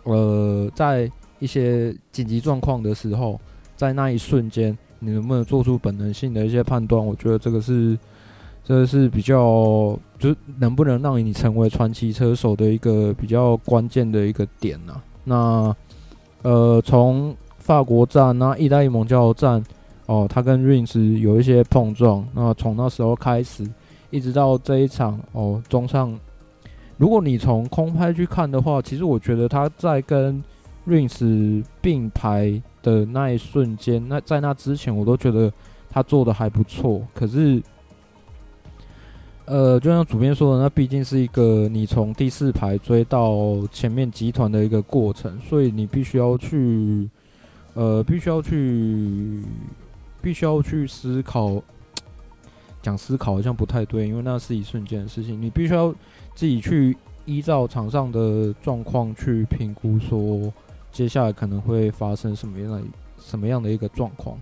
[0.05, 3.39] 呃在一些紧急状况的时候，
[3.75, 7.05] 在那一瞬间你能不能做出本能性的一些判断？
[7.05, 7.97] 我觉得这个是
[8.63, 15.03] 这个是比较就是能不能让你成为传奇车手的一个比较关键的一个点呐、啊。
[15.23, 15.75] 那
[16.43, 19.63] 呃从法国站，那意大利蒙加罗站，
[20.05, 22.23] 哦，他跟 Rins 有一些碰撞。
[22.33, 23.67] 那从那时候开始，
[24.11, 26.15] 一直到这一场，哦，中上，
[26.97, 30.43] 如果你从空拍去看的话，其实我觉得他在跟
[30.87, 35.51] Rings 并排的那一瞬间，那在那之前，我都觉得
[35.89, 37.01] 他做的还不错。
[37.13, 37.61] 可是，
[39.45, 47.09] 呃，就像主编说的，那毕竟是一个你从第四排追到前面集团的一个过程，所以你必须要去。
[47.77, 49.41] 呃，必须要去，
[50.21, 51.61] 必须要去思考。
[52.85, 55.41] 讲思考好像不太对，因为那是一瞬间的事情。
[55.41, 55.91] 你必须要
[56.35, 56.95] 自己去
[57.25, 60.53] 依照场上的状况去评估，说
[60.91, 62.81] 接下来可能会发生什么样的
[63.19, 64.37] 什么样的一个状况。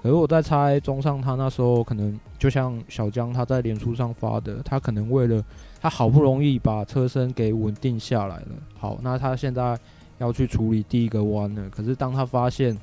[0.00, 5.44] 可是我在猜，中上他那时候可能就像小江他在脸书上发的，他可能为了
[5.80, 8.48] 他好不容易把车身给稳定下来了。
[8.78, 9.76] 好，那他现在。
[10.20, 12.76] 要去处理第一个弯了，可是当他发现，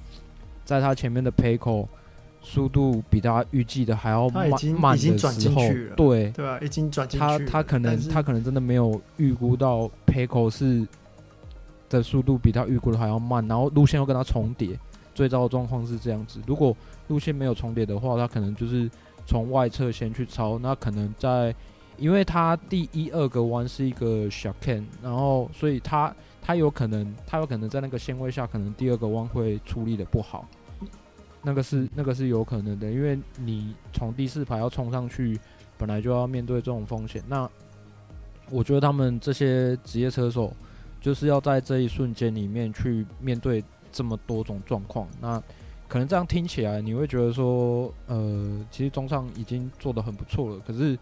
[0.65, 1.87] 在他前面的开口
[2.47, 5.61] 速度比他预计的还要慢慢的时候，
[5.95, 10.87] 对对啊，已经转进去他他可能他可能真的没有预估到 Pecco 是
[11.89, 14.79] 的速度比他预估的还要慢，然后路线又跟他重叠，
[15.13, 16.39] 最糟的状况是这样子。
[16.47, 16.75] 如果
[17.09, 18.89] 路线没有重叠的话，他可能就是
[19.25, 21.53] 从外侧先去超，那可能在
[21.97, 26.13] 因为他第一二个弯是一个 chicane，然后所以他。
[26.39, 30.47] 他有可能，他有可能在那个线位下，可能第二个弯会处理的不好，
[31.47, 35.39] 那个是那个是有可能的，因为你从第四排要冲上去，
[35.77, 37.23] 本来就要面对这种风险。
[37.25, 37.49] 那
[38.49, 40.51] 我觉得他们这些职业车手，
[40.99, 45.07] 就是要在这一瞬间里面去面对这么多种状况。
[45.21, 45.41] 那
[45.87, 50.59] 可能这样听起来，你会觉得说，呃，其实中上已经做得很不错了。
[50.67, 50.99] 可是，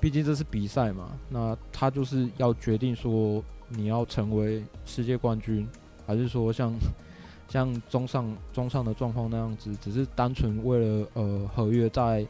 [0.00, 3.42] 毕竟这是比赛嘛，那他就是要决定说。
[3.68, 5.66] 你要成为世界冠军，
[6.06, 6.72] 还是说像
[7.48, 12.26] 像中上中上的状况那样子，只是单纯为了呃合约在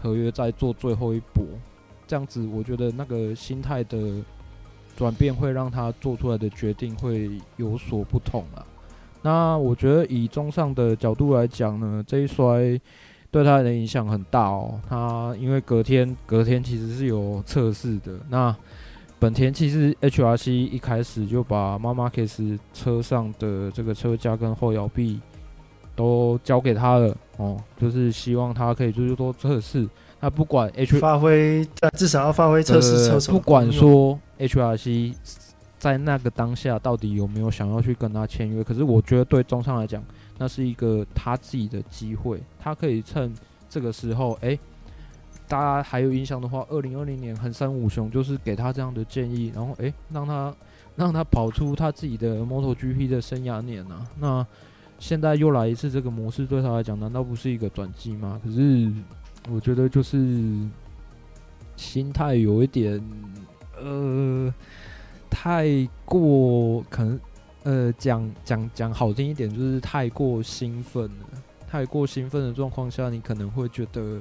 [0.00, 1.44] 合约在做最后一搏，
[2.06, 4.22] 这样子我觉得那个心态的
[4.96, 8.64] 转变会让他做出来的决定会有所不同啊。
[9.22, 12.80] 那我觉得以中上的角度来讲呢，这一摔
[13.30, 14.80] 对他的影响很大哦。
[14.88, 18.56] 他因为隔天隔天其实是有测试的，那。
[19.22, 25.20] 本田其实 HRC 一开始就把 Marc Marquez 车上的这个车架跟后摇臂
[25.94, 29.88] 都交给他了哦，就是希望他可以就是多测试。
[30.18, 31.64] 那不管 H 发挥，
[31.96, 33.34] 至少要发挥测试车手。
[33.34, 35.14] 不管说 HRC
[35.78, 40.02] 在那个当下到底有没有想要去跟他签约，可是我觉得对中上来讲，
[40.36, 43.32] 那是一个他自己的机会，他可以趁
[43.70, 44.60] 这个时候，哎、欸。
[45.52, 50.54] 大家还有印象的话，二零二零年横山武雄就是给他这样的建议，然后诶，让他
[50.96, 54.06] 让他跑出他自己的 MotoGP 的生涯年啊。
[54.18, 54.46] 那
[54.98, 58.40] 现在又来一次这个模式，对他来讲难道不是一个转机吗？
[58.42, 58.90] 可是
[59.50, 60.16] 我觉得就是
[61.76, 62.98] 心态有一点
[63.78, 64.50] 呃
[65.28, 67.20] 太过可能。
[67.64, 71.26] 呃，讲讲讲好听一点，就是太过兴奋了。
[71.68, 74.18] 太过兴奋的状况下，你可能会觉得，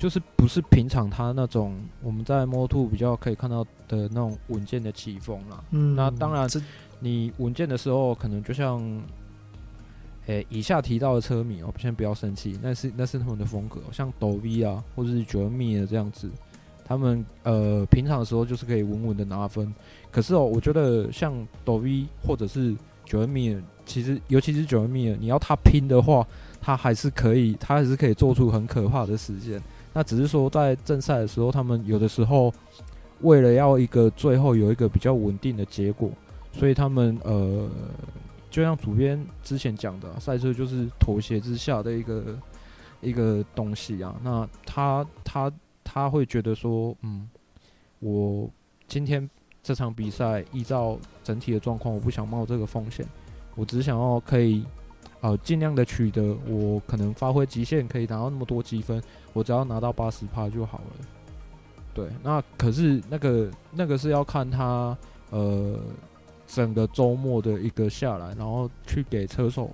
[0.00, 5.62] 就是不是平常他那种我们在 Moto2 比较可以看到的那种稳健的起风啦。
[5.72, 6.48] 嗯，那当然，
[7.00, 8.80] 你稳健的时候，可能就像，
[10.26, 16.30] 诶、欸，以下提到的车迷哦，先不要生气，那是那是他们的风格，像抖 V 啊，或者是 Joan Mir 这样子。
[16.82, 19.72] 他们呃平常的时候就是可以稳稳的拿分，
[20.10, 22.74] 可是哦，我觉得像抖 V 或者是
[23.04, 26.26] 九恩米尔，其实尤其是九恩米尔，你要他拼的话，
[26.58, 29.62] 他还是可以，他还是可以做出很可怕的时间。
[29.92, 32.52] 那只是说在正赛的时候，他们有的时候
[33.20, 36.10] 为了要一个最后有一个比较稳定的结果，
[36.52, 37.68] 所以他们呃，
[38.50, 42.38] 就像主编之前讲的，赛车就是妥协之下的一个
[43.00, 44.14] 一个东西啊。
[44.22, 45.52] 那他他。
[45.92, 47.28] 他会觉得说，嗯，
[47.98, 48.48] 我
[48.86, 49.28] 今天
[49.60, 53.04] 这场比赛依照整体的状况，我不想冒这个风险，
[53.56, 54.64] 我只想要可以，
[55.20, 59.02] 呃，尽量的取得我可能发挥极限，可以拿到那么多积分，
[59.32, 61.06] 我只要拿到八十趴就好了。
[61.92, 64.96] 对，那可是那个那个是要看他
[65.30, 65.78] 呃
[66.46, 69.70] 整个周末的一个下来，然后去给车手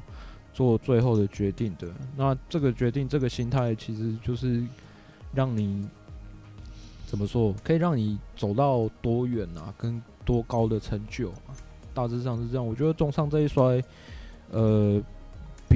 [0.52, 1.88] 做最后的决定的。
[2.16, 4.64] 那这个决定，这个心态其实就是
[5.32, 5.88] 让你。
[7.08, 9.72] 怎么说可以让你走到多远啊？
[9.78, 11.54] 跟多高的成就啊？
[11.94, 12.66] 大致上是这样。
[12.66, 13.80] 我觉得中上这一摔，
[14.50, 15.00] 呃，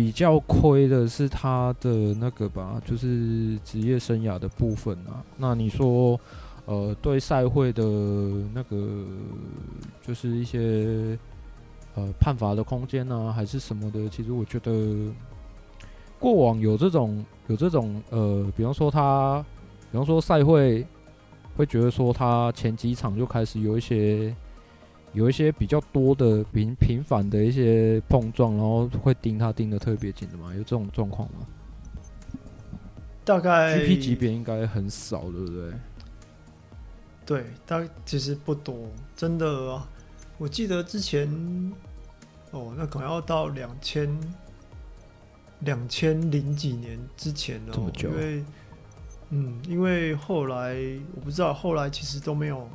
[0.00, 5.22] 比较亏的是他的那个吧，就是职业生涯的部分啊。
[5.36, 6.18] 那你说，
[6.64, 7.84] 呃，对赛会的
[8.54, 9.04] 那个，
[10.00, 11.18] 就是一些
[11.96, 14.08] 呃判罚的空间呢，还是什么的？
[14.08, 15.12] 其实我觉得
[16.18, 19.44] 过往有这种有这种呃，比方说他，
[19.92, 20.86] 比方说赛会。
[21.56, 24.34] 会觉得说他前几场就开始有一些
[25.12, 30.54] 有一些比较多的频频繁的一些碰撞，然后会盯他盯的特别紧的嘛？
[30.54, 31.46] 有这种状况吗？
[33.24, 35.72] 大概 GP 级别应该很少，对不对？
[37.26, 39.80] 对，但其实不多，真的。
[40.38, 41.28] 我记得之前
[42.50, 44.08] 哦，那可能要到两千
[45.60, 48.44] 两千零几年之前了，这么久，因为。
[49.32, 50.76] 嗯，因为后来
[51.14, 52.68] 我不知道，后来其实都没有，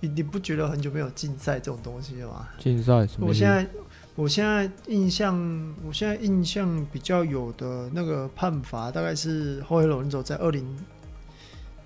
[0.00, 2.48] 你你不觉得很久没有竞赛这种东西了吗？
[2.58, 3.28] 竞赛什么？
[3.28, 3.66] 我现在
[4.14, 10.64] 我现在印象，我现在印象比较有的那个判罚，大概是后黑龙走在二零，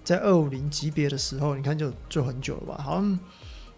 [0.04, 2.82] 在二五零级别的时候，你看就就很久了吧？
[2.82, 3.18] 好像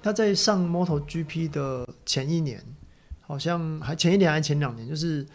[0.03, 2.63] 他在上 MotoGP 的前一年，
[3.21, 5.27] 好像还前一年还是前两年，就是。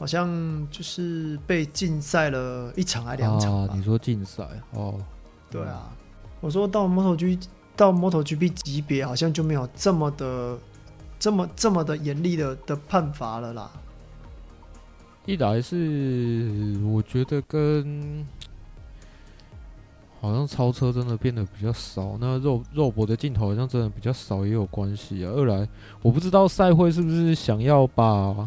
[0.00, 3.74] 好像就是被禁赛了一场还两场吧？
[3.74, 4.98] 啊，你说禁赛哦？
[5.50, 5.94] 对啊，
[6.40, 7.38] 我说到 MotoGP
[7.80, 10.58] 到 MotoGP 级别，好像就没有这么的
[11.18, 13.70] 这么这么的严厉的的判罚了啦。
[15.24, 18.22] 一来是我觉得跟
[20.20, 25.32] 好像超车真的变得比较少，那肉肉搏的镜头好像真的比较少也有关系啊。
[25.34, 25.66] 二来
[26.02, 28.46] 我不知道赛会是不是想要把。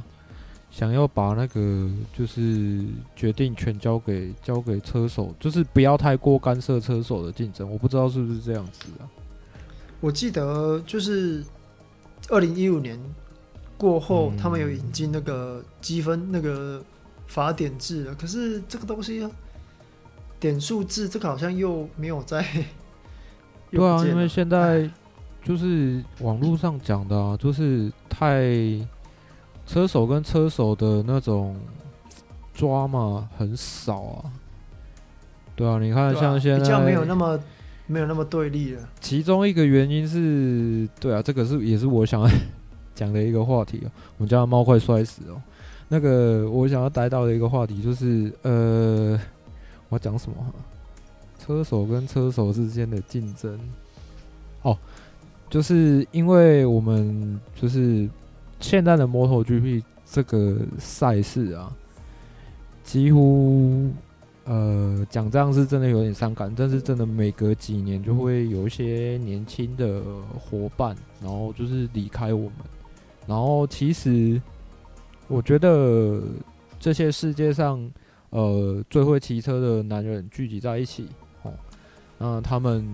[0.73, 2.84] 想要把那个就是
[3.15, 7.71] 决定权交给交给车手，就是不要太过干涉车手的竞争。
[7.71, 9.05] 我不知道是不是这样子啊？
[10.04, 11.41] 我记得就是
[12.28, 12.99] 二零一五年
[13.78, 16.84] 过后，嗯、他们有引进那个积分那个
[17.26, 18.14] 法点制了。
[18.16, 19.26] 可是这个东西
[20.41, 22.45] 点数制，这个好像又没有在。
[23.72, 24.91] 对啊，因为现在
[25.41, 28.86] 就是网络上讲的啊，就是太。
[29.66, 31.56] 车手跟车手的那种
[32.54, 34.28] 抓嘛很少啊，
[35.56, 37.39] 对啊，你看像现在比较没有那么
[37.88, 38.89] 没有那么对立了。
[38.99, 42.29] 其中一个原因是，对啊，这个是也是我想
[42.95, 43.91] 讲的一个话题哦。
[44.17, 45.41] 我们家的猫快摔死哦。
[45.89, 49.19] 那个我想要带到的一个话题就是，呃，
[49.89, 50.36] 我讲什么？
[51.39, 53.59] 车手跟车手之间的竞争。
[54.61, 54.77] 哦，
[55.49, 58.09] 就是因为我们就是。
[58.59, 61.69] 现在的 MotoGP 这个赛事啊，
[62.81, 63.91] 几乎
[64.46, 70.02] 呃讲这样是真的有点伤感，但是真的每隔几年就会有一些年轻的
[70.38, 72.54] 伙伴，然后就是离开我们。
[73.26, 74.41] 然后其实
[75.28, 76.22] 我觉得
[76.80, 77.89] 这些世界上
[78.32, 81.08] 呃最会骑车的男人聚集在一起
[81.44, 81.54] 哦，
[82.18, 82.86] 那他们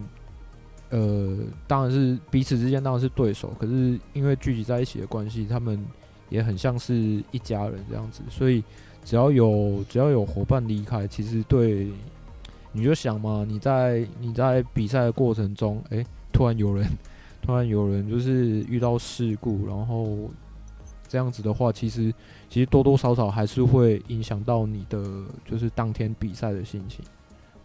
[0.92, 1.38] 呃，
[1.68, 5.84] 当然是彼此之间当然是对手，可是因为聚集在一起的关系，他们
[6.30, 6.94] 也很像是
[7.32, 8.22] 一家人这样子。
[8.30, 8.64] 所以
[9.04, 11.92] 只要有只要有伙伴离开，其实对
[12.72, 16.88] 你就想嘛，你在你在比赛的过程中，诶、突然有人
[17.42, 20.30] 突然有人就是遇到事故，然后
[21.08, 22.14] 这样子的话，其实
[22.50, 27.04] 其实多多少少还是会影响到你的就是当天比赛的心情。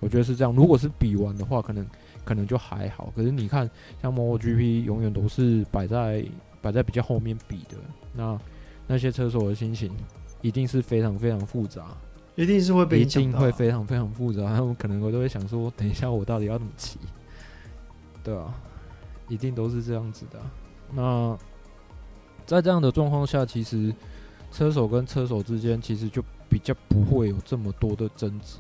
[0.01, 0.53] 我觉得是这样。
[0.55, 1.87] 如果是比完的话，可能
[2.25, 3.11] 可能就还好。
[3.17, 3.69] 可是你看，
[4.03, 6.25] 像 MotoGP 永远都是摆在
[6.61, 7.77] 摆在比较后面比的，
[8.13, 8.39] 那
[8.87, 9.91] 那些车手的心情
[10.45, 11.87] 一定是非常非常复杂，
[12.35, 14.43] 一定是会被一定会非常非常复杂。
[14.55, 16.99] 他们可能我都会想说，等一下我到底要怎么骑？
[18.23, 18.55] 对啊，
[19.27, 20.39] 一定都是这样子的。
[20.93, 21.35] 那
[22.45, 23.91] 在这样的状况下，其实
[24.53, 28.59] 车手跟车手之间其实就比较不会有这么多的争执。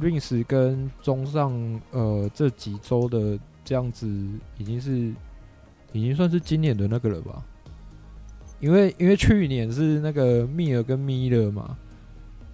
[0.00, 1.52] Rins 跟中上，
[1.90, 4.08] 呃，这几周的这样子，
[4.56, 5.12] 已经是
[5.92, 7.44] 已经算是今年的那个了吧？
[8.60, 11.76] 因为因为去年是那个密尔跟米勒嘛，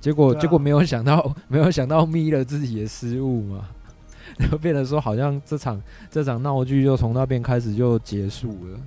[0.00, 3.68] 结果、啊、结果没有想到 没有想到米勒自己的失误嘛，
[4.38, 5.80] 然后变得说好像这场
[6.10, 8.78] 这场闹剧就从那边开始就结束了。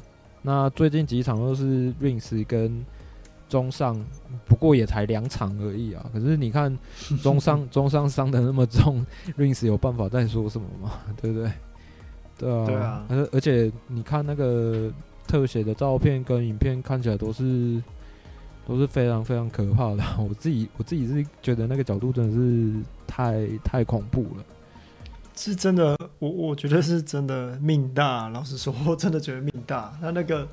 [0.41, 2.85] 那最近几场都是 Rins 跟。
[3.49, 3.95] 中上
[4.43, 6.05] 不过也才两场而已啊！
[6.11, 6.77] 可是你看
[7.23, 9.05] 中上中上伤的那么重
[9.37, 10.99] ，Rins 有办法再说什么吗？
[11.21, 11.49] 对不对？
[12.37, 13.05] 对啊，对啊。
[13.07, 14.91] 而而且你看那个
[15.27, 17.81] 特写的照片跟影片，看起来都是
[18.65, 20.03] 都是非常非常可怕的。
[20.17, 22.73] 我自己我自己是觉得那个角度真的是
[23.05, 24.43] 太太恐怖了。
[25.35, 28.27] 是真的，我我觉得是真的命大。
[28.29, 29.93] 老实说，我真的觉得命大。
[30.01, 30.47] 他那个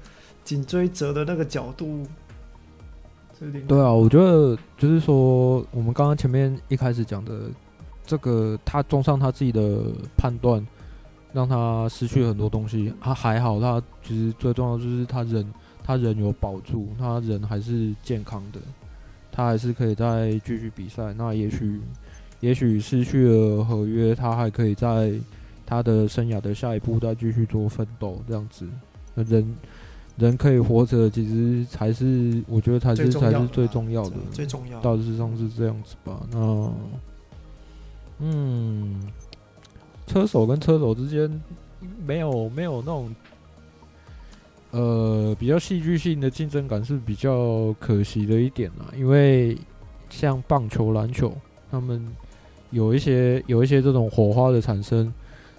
[0.44, 2.06] 颈椎折的那个角度。
[3.66, 7.50] 对啊，我觉得就是说，我们刚刚前面一开始讲的
[8.06, 9.82] 这个，他中上他自己的
[10.16, 10.64] 判断，
[11.34, 12.90] 让他失去了很多东西。
[12.98, 15.46] 他还好，他其实最重要就是他人，
[15.82, 18.58] 他人有保住，他人还是健康的，
[19.30, 21.12] 他还是可以再继续比赛。
[21.12, 21.80] 那也许，
[22.40, 25.12] 也许失去了合约，他还可以在
[25.66, 28.66] 他的生涯的下一步再继续做奋斗，这样子，
[29.16, 29.54] 人。
[30.16, 34.80] 人可以活着，其实才是我觉得才是才是最重要的，最重要。
[34.80, 36.24] 大致上是这样子吧。
[36.30, 36.72] 那，
[38.20, 39.02] 嗯，
[40.06, 41.42] 车手跟车手之间
[42.06, 43.14] 没有没有那种，
[44.70, 48.86] 呃，比较戏剧性的竞争感是比较可惜的一点啦。
[48.96, 49.56] 因为
[50.10, 51.36] 像棒球、篮球，
[51.70, 52.06] 他们
[52.70, 55.12] 有一些有一些这种火花的产生，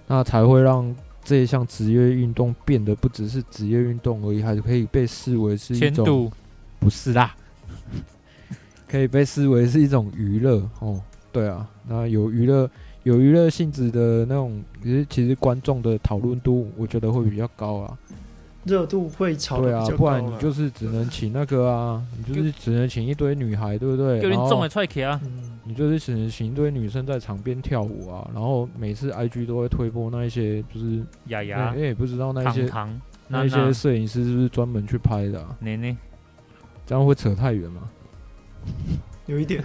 [0.07, 0.95] 那才会让。
[1.27, 6.31] 这一项职业运动变得不只是职业运动而已，还是可以被视为是一种，
[6.79, 7.35] 不是啦，
[8.87, 11.01] 可以被视为是一种娱乐哦。
[11.31, 12.69] 对啊，那有娱乐
[13.05, 17.95] 有娱乐性质的那种，其实其实观众的讨论度，我觉得会比较高啊。
[18.63, 24.19] 热度会炒对啊，不然你就是只能请那个啊，你就是只能请一堆女孩，对不对？
[24.27, 24.65] 然后
[25.65, 32.67] 你就是只能请一堆女生在场边跳舞啊，然后每次 IG 都会推播那一些，就是雅雅，因为也不知道那些
[33.27, 35.55] 那一些摄影师是不是专门去拍的啊？
[35.59, 35.95] 奶奶，
[36.87, 37.81] 这样会扯太远吗？
[39.27, 39.63] 有一点，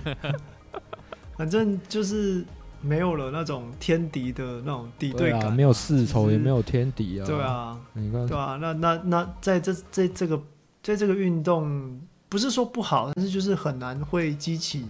[1.38, 2.44] 反正就是。
[2.82, 7.26] 没有了那种天敌的那种敌对啊，没有世仇，也没有天敌啊。
[7.26, 10.42] 对啊，你看，对啊，那那那在这在这个
[10.82, 14.86] 在这个运动，不是说不好，但是就是很难会激起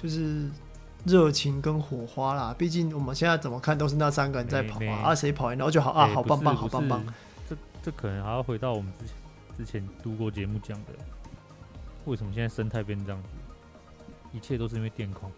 [0.00, 0.48] 就是
[1.04, 2.54] 热情跟火花啦。
[2.56, 7.04] 毕竟我们现在怎么看都是那三个人在跑啊，啊谁跑赢然后就好啊，好棒棒，好棒棒。
[7.48, 9.14] 这这可能还要回到我们之前
[9.56, 10.92] 之前读过节目讲的，
[12.04, 13.28] 为什么现在生态变这样子？
[14.32, 15.30] 一切都是因为电控。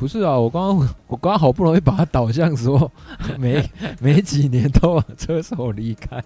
[0.00, 0.78] 不是啊，我刚刚
[1.08, 2.90] 我刚刚好不容易把它导向说，
[3.38, 3.62] 没
[4.00, 6.24] 没几年都有车手离开，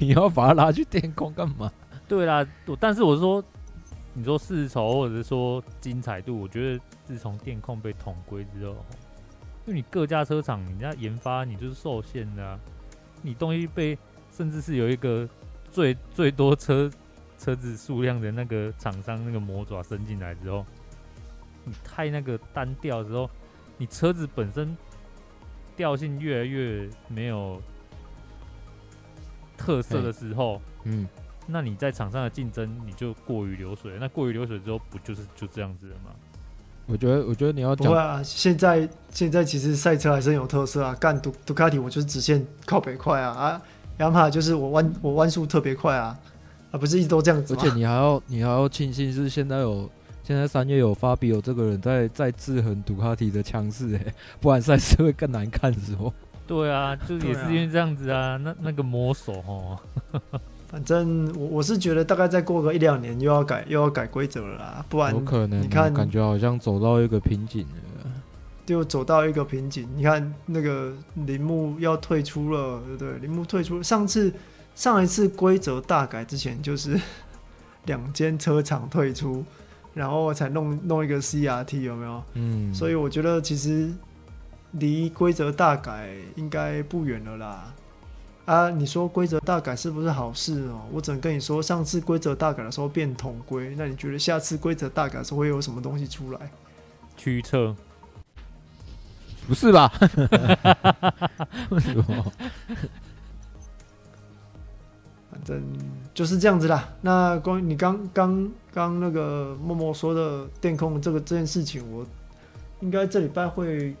[0.00, 1.72] 你要把他拉去电控干嘛？
[2.06, 2.46] 对啦，
[2.78, 3.42] 但是我说，
[4.12, 8.76] 你说世仇或者说精彩度，我觉得自从电控被统归之后，
[9.66, 12.56] 因为你各家车厂，人家研发你就是受限的啊，
[13.22, 13.98] 你东西被
[14.30, 15.28] 甚至是有一个
[15.72, 16.88] 最最多车
[17.40, 20.64] 车子数量的那个厂商那个魔爪伸进来之后。
[21.64, 23.28] 你太那个单调的时候，
[23.78, 24.76] 你车子本身
[25.76, 27.60] 调性越来越没有
[29.56, 31.08] 特色的时候，嗯，
[31.46, 36.10] 那你在场上的竞争你就过于流水，那过于流水之后，不就是就这样子了吗？
[36.86, 43.62] 我觉得，我觉得你要讲啊，现在现在其实赛车还是很有特色啊，干杜杜卡迪我就是直线靠北快啊，啊，
[43.98, 46.18] 雅马哈就是我弯我弯速特别快啊，
[46.70, 47.54] 啊，不是一直都这样子？
[47.54, 49.90] 而且你还要你还要庆幸是现在有。
[50.26, 56.10] 现在三月有法比有这个人在在制衡杜卡迪的强势，哎， 不然赛事会更难看，是不？
[56.46, 58.30] 对啊， 就也是因为这样子啊。
[58.30, 59.78] 啊那那个魔手哦，
[60.68, 68.10] 反正我我是觉得大概再过个一两年又要改又要改规则了啦，不然有可能你看感觉好像走到一个瓶颈了，
[68.64, 69.86] 就走到一个瓶颈。
[69.94, 70.90] 你看那个
[71.26, 73.18] 铃木要退出了，对不对？
[73.18, 74.32] 铃木退出了，上次
[74.74, 76.98] 上一次规则大改之前就是
[77.84, 79.44] 两间车厂退出。
[79.94, 82.22] 然后才弄弄一个 CRT 有没有？
[82.34, 83.90] 嗯，所以我觉得其实
[84.72, 87.72] 离规则大改应该不远了啦。
[88.44, 90.82] 啊，你说规则大改是不是好事哦？
[90.92, 96.50] 我只能跟你说，上次规则大改的时候变统规，那你觉得下次规则大改的时候会有什么东西出来？
[97.16, 97.74] 驱策？
[99.46, 99.90] 不是吧？
[101.70, 102.32] 为什么？
[106.12, 106.88] 就是这样子啦。
[107.00, 112.06] 那关于你刚刚刚那个默默说的电控这个这件事情，我
[112.80, 113.94] 应该这礼拜会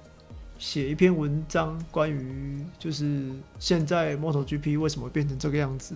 [0.58, 5.94] 写一篇文章，关于就是现在 MotoGP 为什么变成这个样子。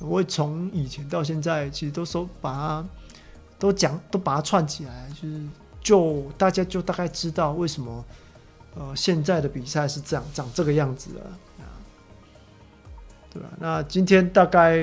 [0.00, 2.88] 我会从以前到现在，其实都说把它
[3.58, 5.40] 都讲都把它串起来，就是
[5.80, 8.04] 就大家就大概知道为什么
[8.74, 11.38] 呃现在的比赛是这样长这个样子了。
[13.34, 14.78] 对啊，那今天大概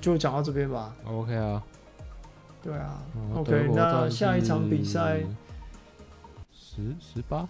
[0.00, 0.94] 就讲到这边吧。
[1.04, 1.60] OK 啊，
[2.62, 3.02] 对啊
[3.34, 3.70] ，OK。
[3.74, 5.20] 那下一场比赛
[6.52, 7.48] 十十八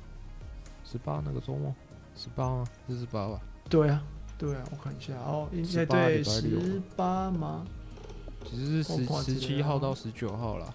[0.84, 1.74] 十八那个周末
[2.16, 2.64] 十八吗？
[2.88, 3.38] 是十八吧？
[3.68, 4.03] 对啊，
[4.38, 7.66] 对啊，我看一下哦，应该对十八吗？
[8.46, 10.72] 其实是十十七号到十九号啦。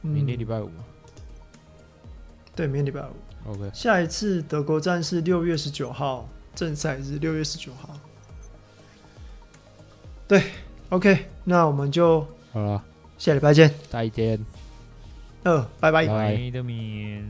[0.00, 0.84] 明天礼拜五吗？
[2.54, 3.52] 对，明天礼拜五。
[3.52, 3.70] OK。
[3.74, 6.26] 下一次德国站是六月十九号。
[6.56, 7.90] 正赛日六月十九号，
[10.26, 10.42] 对
[10.88, 12.82] ，OK，那我们就好了，
[13.18, 14.44] 下礼拜见，再见，
[15.44, 17.24] 呃，拜拜，拜的面。